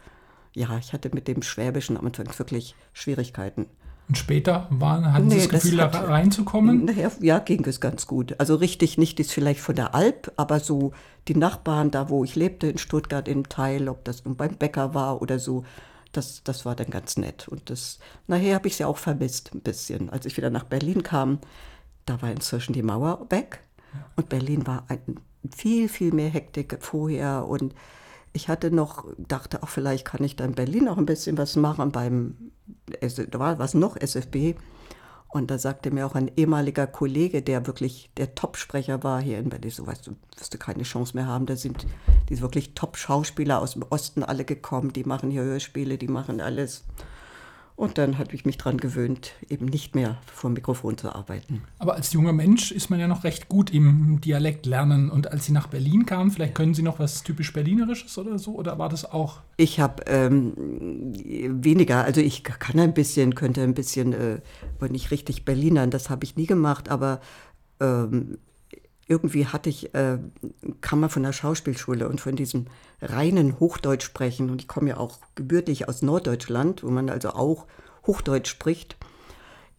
[0.55, 3.67] ja, ich hatte mit dem Schwäbischen am Anfang wirklich Schwierigkeiten.
[4.09, 6.85] Und später waren, hatten nee, Sie das Gefühl, das hat, da reinzukommen?
[6.85, 8.35] Nachher, ja, ging es ganz gut.
[8.41, 10.93] Also richtig nicht ist vielleicht von der Alp, aber so
[11.29, 14.95] die Nachbarn, da wo ich lebte, in Stuttgart im Teil, ob das nun beim Bäcker
[14.95, 15.65] war oder so,
[16.11, 17.47] das, das war dann ganz nett.
[17.47, 20.11] Und das, nachher habe ich sie auch vermisst ein bisschen.
[20.11, 21.39] Als ich wieder nach Berlin kam,
[22.05, 23.61] da war inzwischen die Mauer weg.
[24.17, 25.21] Und Berlin war ein
[25.55, 27.75] viel, viel mehr Hektik vorher und
[28.33, 31.57] ich hatte noch, dachte auch, vielleicht kann ich da in Berlin noch ein bisschen was
[31.57, 32.53] machen beim,
[32.87, 34.55] da war was noch, SFB.
[35.33, 39.49] Und da sagte mir auch ein ehemaliger Kollege, der wirklich der Top-Sprecher war hier in
[39.49, 41.47] Berlin, so weißt du, wirst du keine Chance mehr haben.
[41.47, 41.87] Da sind
[42.29, 46.85] diese wirklich Top-Schauspieler aus dem Osten alle gekommen, die machen hier Hörspiele, die machen alles.
[47.81, 51.63] Und dann habe ich mich daran gewöhnt, eben nicht mehr vor dem Mikrofon zu arbeiten.
[51.79, 55.09] Aber als junger Mensch ist man ja noch recht gut im Dialekt lernen.
[55.09, 58.55] Und als Sie nach Berlin kamen, vielleicht können Sie noch was typisch Berlinerisches oder so?
[58.55, 59.39] Oder war das auch?
[59.57, 60.53] Ich habe ähm,
[61.17, 62.05] weniger.
[62.05, 64.41] Also ich kann ein bisschen, könnte ein bisschen, äh,
[64.77, 65.91] aber nicht richtig Berlinern.
[65.91, 66.91] Das habe ich nie gemacht.
[66.91, 67.23] Aber
[67.81, 68.37] ähm,
[69.11, 70.19] irgendwie hatte ich, äh,
[70.81, 72.67] kam man von der Schauspielschule und von diesem
[73.03, 74.51] reinen Hochdeutsch sprechen.
[74.51, 77.67] Und ich komme ja auch gebürtig aus Norddeutschland, wo man also auch
[78.07, 78.97] Hochdeutsch spricht.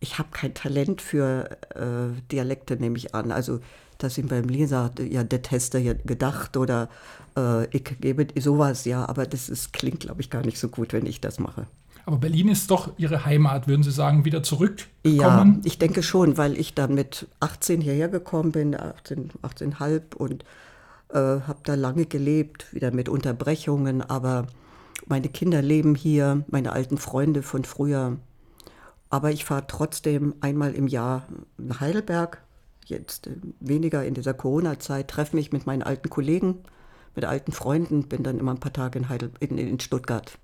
[0.02, 3.32] Ich habe kein Talent für äh, Dialekte, nehme ich an.
[3.32, 3.62] Also,
[4.00, 6.90] dass ihm beim Leser, ja, der Tester ja gedacht oder
[7.38, 10.92] äh, ich gebe sowas, ja, aber das ist, klingt, glaube ich, gar nicht so gut,
[10.92, 11.68] wenn ich das mache.
[12.06, 15.54] Aber Berlin ist doch Ihre Heimat, würden Sie sagen, wieder zurückgekommen?
[15.56, 20.43] Ja, ich denke schon, weil ich dann mit 18 hierher gekommen bin, 18, 18,5 und
[21.10, 24.47] äh, habe da lange gelebt, wieder mit Unterbrechungen, aber
[25.08, 28.18] meine Kinder leben hier, meine alten Freunde von früher.
[29.10, 31.28] Aber ich fahre trotzdem einmal im Jahr
[31.58, 32.41] nach Heidelberg,
[32.86, 36.60] jetzt äh, weniger in dieser Corona-Zeit, treffe mich mit meinen alten Kollegen,
[37.16, 40.38] mit alten Freunden, bin dann immer ein paar Tage in, Heidel in, in Stuttgart.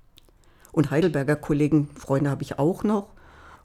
[0.72, 3.14] Und Heidelberger Kollegen, Freunde habe ich auch noch.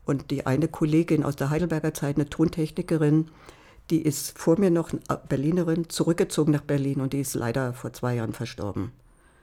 [0.05, 3.29] Und die eine Kollegin aus der Heidelberger Zeit, eine Tontechnikerin,
[3.91, 4.91] die ist vor mir noch
[5.29, 8.93] Berlinerin, zurückgezogen nach Berlin und die ist leider vor zwei Jahren verstorben.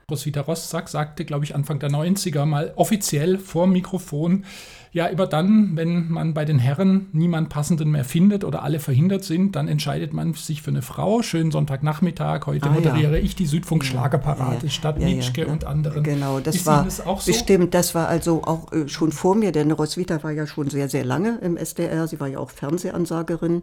[0.10, 4.46] Roswitha Rossack sagte, glaube ich, Anfang der 90er mal offiziell vor Mikrofon,
[4.92, 9.24] ja, immer dann, wenn man bei den Herren niemand Passenden mehr findet oder alle verhindert
[9.24, 11.22] sind, dann entscheidet man sich für eine Frau.
[11.22, 13.24] Schönen Sonntagnachmittag, heute ah, moderiere ja.
[13.24, 16.04] ich die Südfunk Schlagerparade ja, statt ja, Nietzsche und anderen.
[16.04, 17.32] Genau, das Ist war das auch so?
[17.32, 20.90] bestimmt, das war also auch äh, schon vor mir, denn Roswitha war ja schon sehr,
[20.90, 23.62] sehr lange im SDR, sie war ja auch Fernsehansagerin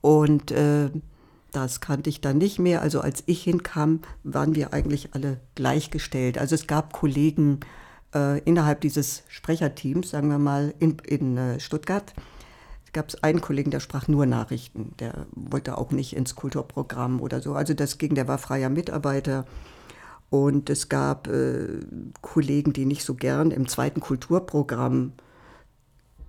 [0.00, 0.88] und äh,
[1.52, 2.82] das kannte ich dann nicht mehr.
[2.82, 6.38] Also als ich hinkam, waren wir eigentlich alle gleichgestellt.
[6.38, 7.60] Also es gab Kollegen
[8.14, 12.14] äh, innerhalb dieses Sprecherteams, sagen wir mal, in, in äh, Stuttgart.
[12.92, 14.94] gab einen Kollegen, der sprach nur Nachrichten.
[14.98, 17.54] Der wollte auch nicht ins Kulturprogramm oder so.
[17.54, 19.46] Also das ging, der war freier Mitarbeiter.
[20.28, 21.80] Und es gab äh,
[22.20, 25.12] Kollegen, die nicht so gern im zweiten Kulturprogramm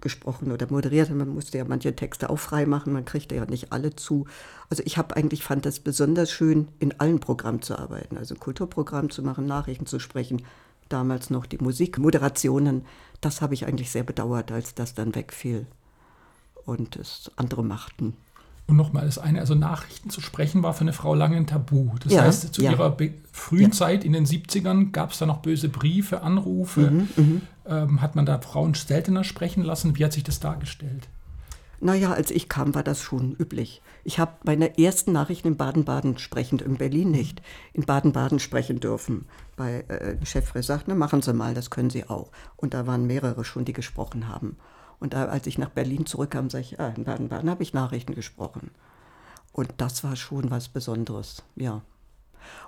[0.02, 1.10] gesprochen oder moderiert.
[1.10, 4.26] Man musste ja manche Texte auch frei machen, man kriegte ja nicht alle zu.
[4.70, 8.40] Also ich habe eigentlich fand das besonders schön, in allen Programmen zu arbeiten, also ein
[8.40, 10.44] Kulturprogramm zu machen, Nachrichten zu sprechen,
[10.90, 12.86] damals noch die Musikmoderationen.
[13.22, 15.68] Das habe ich eigentlich sehr bedauert, als das dann wegfiel
[16.66, 18.16] und es andere machten.
[18.72, 21.90] Und nochmal das eine, also Nachrichten zu sprechen war für eine Frau lange ein Tabu.
[22.02, 22.72] Das ja, heißt, zu ja.
[22.72, 22.96] ihrer
[23.34, 23.72] frühen ja.
[23.72, 26.90] Zeit in den 70ern gab es da noch böse Briefe, Anrufe.
[26.90, 29.98] Mhm, mhm, ähm, hat man da Frauen seltener sprechen lassen?
[29.98, 31.10] Wie hat sich das dargestellt?
[31.82, 33.82] Naja, als ich kam, war das schon üblich.
[34.06, 37.42] Ich habe meine ersten Nachrichten in Baden-Baden sprechend, in Berlin nicht,
[37.74, 39.26] in Baden-Baden sprechen dürfen.
[39.58, 42.32] Bei äh, Chefre sagt, ne, machen Sie mal, das können Sie auch.
[42.56, 44.56] Und da waren mehrere schon, die gesprochen haben.
[45.02, 48.14] Und da, als ich nach Berlin zurückkam, sage ich, ah, in Baden-Baden habe ich Nachrichten
[48.14, 48.70] gesprochen.
[49.52, 51.82] Und das war schon was Besonderes, ja.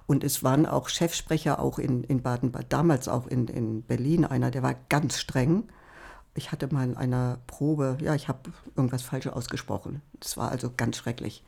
[0.08, 4.50] Und es waren auch Chefsprecher auch in, in Baden-Baden, damals auch in, in Berlin einer,
[4.50, 5.66] der war ganz streng.
[6.34, 10.02] Ich hatte mal in einer Probe, ja, ich habe irgendwas falsch ausgesprochen.
[10.20, 11.44] Das war also ganz schrecklich.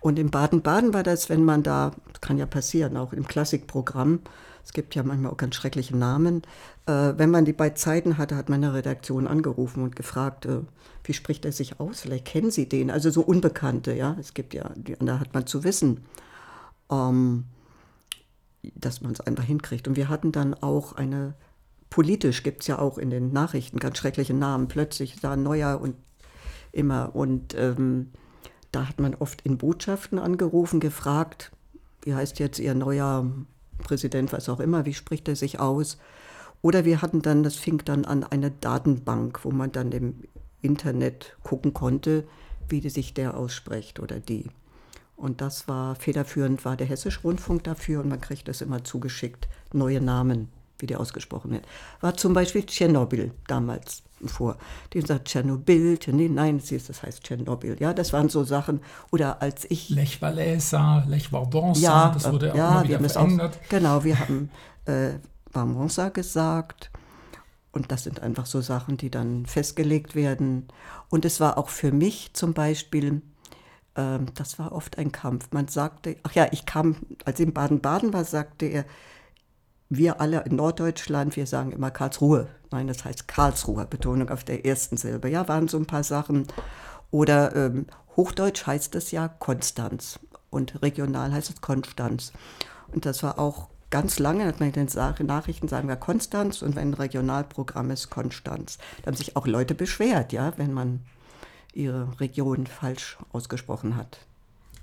[0.00, 4.20] Und in Baden-Baden war das, wenn man da, das kann ja passieren, auch im Klassikprogramm,
[4.68, 6.42] es gibt ja manchmal auch ganz schreckliche Namen,
[6.84, 10.60] äh, wenn man die bei Zeiten hatte, hat meine Redaktion angerufen und gefragt, äh,
[11.04, 12.00] wie spricht er sich aus?
[12.02, 14.14] Vielleicht kennen Sie den, also so Unbekannte, ja.
[14.20, 16.04] Es gibt ja, da hat man zu wissen,
[16.92, 17.46] ähm,
[18.74, 19.88] dass man es einfach hinkriegt.
[19.88, 21.32] Und wir hatten dann auch eine,
[21.88, 25.94] politisch gibt es ja auch in den Nachrichten ganz schreckliche Namen, plötzlich da neuer und
[26.72, 27.16] immer.
[27.16, 28.10] Und ähm,
[28.70, 31.52] da hat man oft in Botschaften angerufen, gefragt,
[32.02, 33.24] wie heißt jetzt Ihr neuer
[33.78, 35.98] Präsident, was auch immer, wie spricht er sich aus?
[36.62, 40.24] Oder wir hatten dann, das fing dann an, eine Datenbank, wo man dann im
[40.60, 42.24] Internet gucken konnte,
[42.68, 44.50] wie sich der ausspricht oder die.
[45.16, 49.48] Und das war federführend, war der Hessische Rundfunk dafür und man kriegt das immer zugeschickt,
[49.72, 50.48] neue Namen,
[50.78, 51.64] wie die ausgesprochen werden.
[52.00, 54.56] War zum Beispiel Tschernobyl damals vor.
[54.92, 57.76] Die sagt Tschernobyl, nee, nein, das heißt Tschernobyl.
[57.78, 58.80] Ja, das waren so Sachen.
[59.10, 59.90] Oder als ich.
[59.90, 63.58] Lech Walesa, Lech Vardonsa, ja, das wurde auch ja, wieder verändert.
[63.62, 64.50] Auch, genau, wir haben
[64.86, 65.12] äh,
[65.52, 66.90] Varmonsa gesagt.
[67.70, 70.68] Und das sind einfach so Sachen, die dann festgelegt werden.
[71.10, 73.22] Und es war auch für mich zum Beispiel,
[73.94, 75.48] äh, das war oft ein Kampf.
[75.52, 78.84] Man sagte, ach ja, ich kam, als ich in Baden-Baden war, sagte er,
[79.90, 82.48] wir alle in Norddeutschland, wir sagen immer Karlsruhe.
[82.70, 85.30] Nein, das heißt Karlsruhe, Betonung auf der ersten Silbe.
[85.30, 86.46] Ja, waren so ein paar Sachen.
[87.10, 90.18] Oder ähm, Hochdeutsch heißt es ja Konstanz
[90.50, 92.32] und regional heißt es Konstanz.
[92.92, 96.76] Und das war auch ganz lange, hat man in den Nachrichten sagen wir Konstanz und
[96.76, 98.78] wenn ein Regionalprogramm ist Konstanz.
[99.02, 101.00] Da haben sich auch Leute beschwert, ja, wenn man
[101.72, 104.18] ihre Region falsch ausgesprochen hat.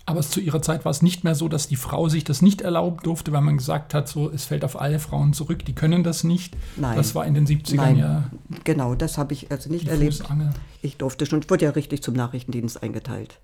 [0.08, 2.62] Aber zu ihrer Zeit war es nicht mehr so, dass die Frau sich das nicht
[2.62, 6.04] erlauben durfte, weil man gesagt hat, so es fällt auf alle Frauen zurück, die können
[6.04, 6.56] das nicht.
[6.76, 6.96] Nein.
[6.96, 7.98] Das war in den 70ern Nein.
[7.98, 8.24] ja.
[8.64, 10.24] Genau, das habe ich also nicht erlebt.
[10.84, 13.40] Ich durfte schon, ich wurde ja richtig zum Nachrichtendienst eingeteilt.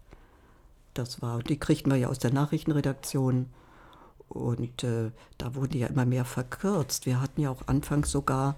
[0.94, 3.48] Das war, die kriegten wir ja aus der Nachrichtenredaktion.
[4.30, 7.06] Und äh, da wurde ja immer mehr verkürzt.
[7.06, 8.56] Wir hatten ja auch anfangs sogar,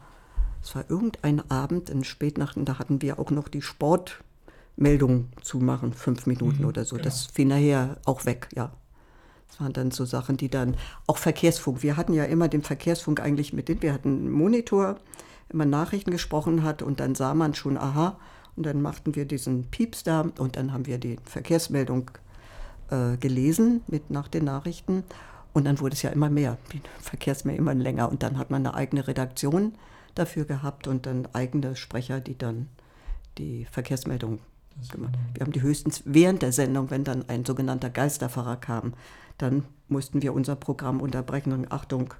[0.61, 4.23] es war irgendein Abend in Spätnachten, da hatten wir auch noch die Sport.
[4.75, 6.95] Meldung zu machen, fünf Minuten mhm, oder so.
[6.95, 7.05] Genau.
[7.05, 8.71] Das fiel nachher auch weg, ja.
[9.47, 11.83] Das waren dann so Sachen, die dann, auch Verkehrsfunk.
[11.83, 14.97] Wir hatten ja immer den Verkehrsfunk eigentlich mit, wir hatten einen Monitor,
[15.49, 18.17] wenn man Nachrichten gesprochen hat und dann sah man schon, aha,
[18.55, 22.11] und dann machten wir diesen Pieps da und dann haben wir die Verkehrsmeldung
[22.89, 25.03] äh, gelesen mit nach den Nachrichten
[25.53, 28.65] und dann wurde es ja immer mehr, die Verkehrsmeldung immer länger und dann hat man
[28.65, 29.73] eine eigene Redaktion
[30.15, 32.69] dafür gehabt und dann eigene Sprecher, die dann
[33.37, 34.39] die Verkehrsmeldung
[34.91, 35.13] gemacht.
[35.33, 38.93] Wir haben die höchstens während der Sendung, wenn dann ein sogenannter Geisterfahrer kam,
[39.37, 42.13] dann mussten wir unser Programm unterbrechen und Achtung,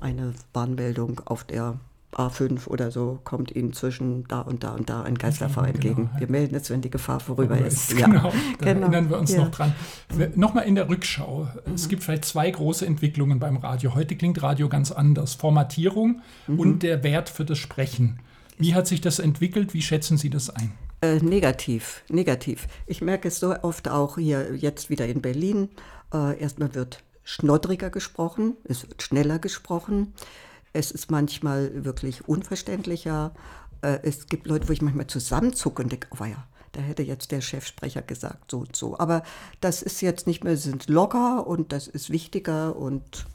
[0.00, 1.78] eine Warnmeldung auf der
[2.14, 6.10] A5 oder so kommt Ihnen zwischen da und da und da ein Geisterfahrer genau, entgegen.
[6.18, 7.92] Wir melden es, wenn die Gefahr vorüber ist.
[7.92, 7.96] ist.
[7.96, 8.86] Genau, da genau.
[8.86, 9.44] erinnern wir uns ja.
[9.44, 9.74] noch dran.
[10.34, 11.48] Nochmal in der Rückschau.
[11.66, 11.74] Mhm.
[11.74, 13.94] Es gibt vielleicht zwei große Entwicklungen beim Radio.
[13.94, 15.34] Heute klingt Radio ganz anders.
[15.34, 16.58] Formatierung mhm.
[16.58, 18.20] und der Wert für das Sprechen.
[18.56, 19.74] Wie hat sich das entwickelt?
[19.74, 20.72] Wie schätzen Sie das ein?
[21.00, 22.66] Äh, negativ, negativ.
[22.86, 25.68] Ich merke es so oft auch hier jetzt wieder in Berlin.
[26.12, 30.14] Äh, erstmal wird schnoddriger gesprochen, es wird schneller gesprochen.
[30.72, 33.32] Es ist manchmal wirklich unverständlicher.
[33.82, 37.30] Äh, es gibt Leute, wo ich manchmal zusammenzucke und denke, oh ja, da hätte jetzt
[37.30, 38.98] der Chefsprecher gesagt, so und so.
[38.98, 39.22] Aber
[39.60, 43.26] das ist jetzt nicht mehr, sind locker und das ist wichtiger und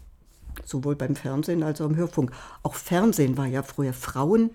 [0.65, 2.33] sowohl beim Fernsehen als auch im Hörfunk.
[2.61, 4.51] Auch Fernsehen war ja früher Frauen,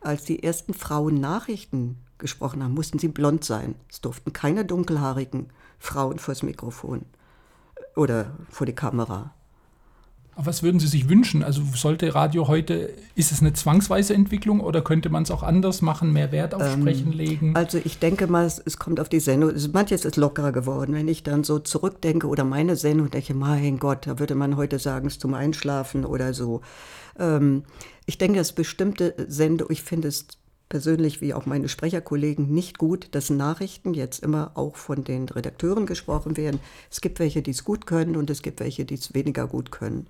[0.00, 3.74] als die ersten Frauen Nachrichten gesprochen haben, mussten sie blond sein.
[3.90, 7.02] Es durften keine dunkelhaarigen Frauen vors Mikrofon
[7.96, 9.32] oder vor die Kamera.
[10.36, 11.44] Aber was würden Sie sich wünschen?
[11.44, 15.80] Also sollte Radio heute, ist es eine zwangsweise Entwicklung oder könnte man es auch anders
[15.80, 17.54] machen, mehr Wert auf ähm, Sprechen legen?
[17.54, 19.52] Also ich denke mal, es, es kommt auf die Sendung.
[19.72, 20.94] Manches ist lockerer geworden.
[20.94, 24.80] Wenn ich dann so zurückdenke oder meine Sendung denke, mein Gott, da würde man heute
[24.80, 26.62] sagen, es zum Einschlafen oder so.
[27.18, 27.62] Ähm,
[28.06, 30.26] ich denke, dass bestimmte Sendungen, ich finde es
[30.74, 35.86] persönlich wie auch meine Sprecherkollegen nicht gut, dass Nachrichten jetzt immer auch von den Redakteuren
[35.86, 36.58] gesprochen werden.
[36.90, 39.70] Es gibt welche, die es gut können und es gibt welche, die es weniger gut
[39.70, 40.08] können.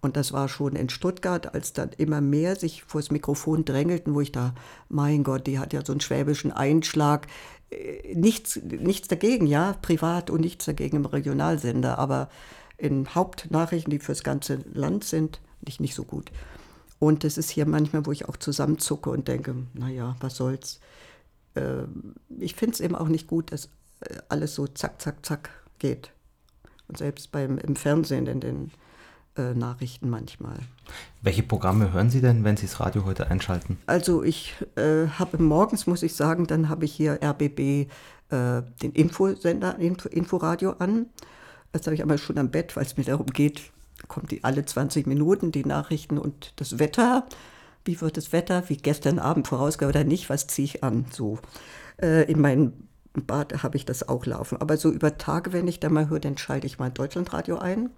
[0.00, 4.20] Und das war schon in Stuttgart, als dann immer mehr sich vors Mikrofon drängelten, wo
[4.20, 4.54] ich da,
[4.88, 7.26] mein Gott, die hat ja so einen schwäbischen Einschlag.
[7.70, 12.28] Äh, nichts, nichts dagegen, ja, privat und nichts dagegen im Regionalsender, aber
[12.78, 16.30] in Hauptnachrichten, die fürs ganze Land sind, nicht, nicht so gut.
[16.98, 20.80] Und es ist hier manchmal, wo ich auch zusammenzucke und denke, naja, was soll's.
[21.54, 21.84] Äh,
[22.38, 23.66] ich finde es eben auch nicht gut, dass
[24.00, 26.10] äh, alles so zack, zack, zack geht.
[26.88, 28.70] Und selbst beim, im Fernsehen, in den
[29.36, 30.58] äh, Nachrichten manchmal.
[31.20, 33.78] Welche Programme hören Sie denn, wenn Sie das Radio heute einschalten?
[33.86, 38.92] Also ich äh, habe morgens, muss ich sagen, dann habe ich hier RBB äh, den
[38.92, 41.06] Infosender, Info, Inforadio an.
[41.72, 43.72] Das habe ich einmal schon am Bett, weil es mir darum geht,
[44.08, 47.26] kommt die alle 20 Minuten die Nachrichten und das Wetter.
[47.84, 48.68] Wie wird das Wetter?
[48.68, 50.28] Wie gestern Abend vorausgegangen oder nicht?
[50.28, 51.06] Was ziehe ich an?
[51.10, 51.38] So.
[52.00, 52.72] Äh, in meinem
[53.14, 54.60] Bad habe ich das auch laufen.
[54.60, 57.90] Aber so über Tage, wenn ich da mal höre, dann schalte ich mal Deutschlandradio ein.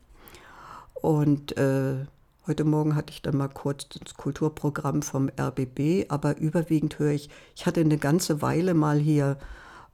[0.94, 2.06] Und äh,
[2.46, 7.30] heute Morgen hatte ich dann mal kurz das Kulturprogramm vom RBB, aber überwiegend höre ich,
[7.54, 9.38] ich hatte eine ganze Weile mal hier,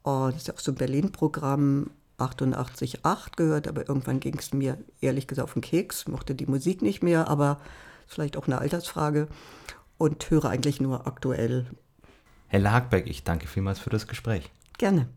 [0.03, 4.79] oh, das ist ja auch so ein Berlin-Programm, 88,8 gehört, aber irgendwann ging es mir
[5.01, 7.61] ehrlich gesagt auf den Keks, mochte die Musik nicht mehr, aber
[8.07, 9.29] vielleicht auch eine Altersfrage
[9.99, 11.67] und höre eigentlich nur aktuell.
[12.49, 14.51] Helle Hackberg, ich danke vielmals für das Gespräch.
[14.79, 15.09] Gerne.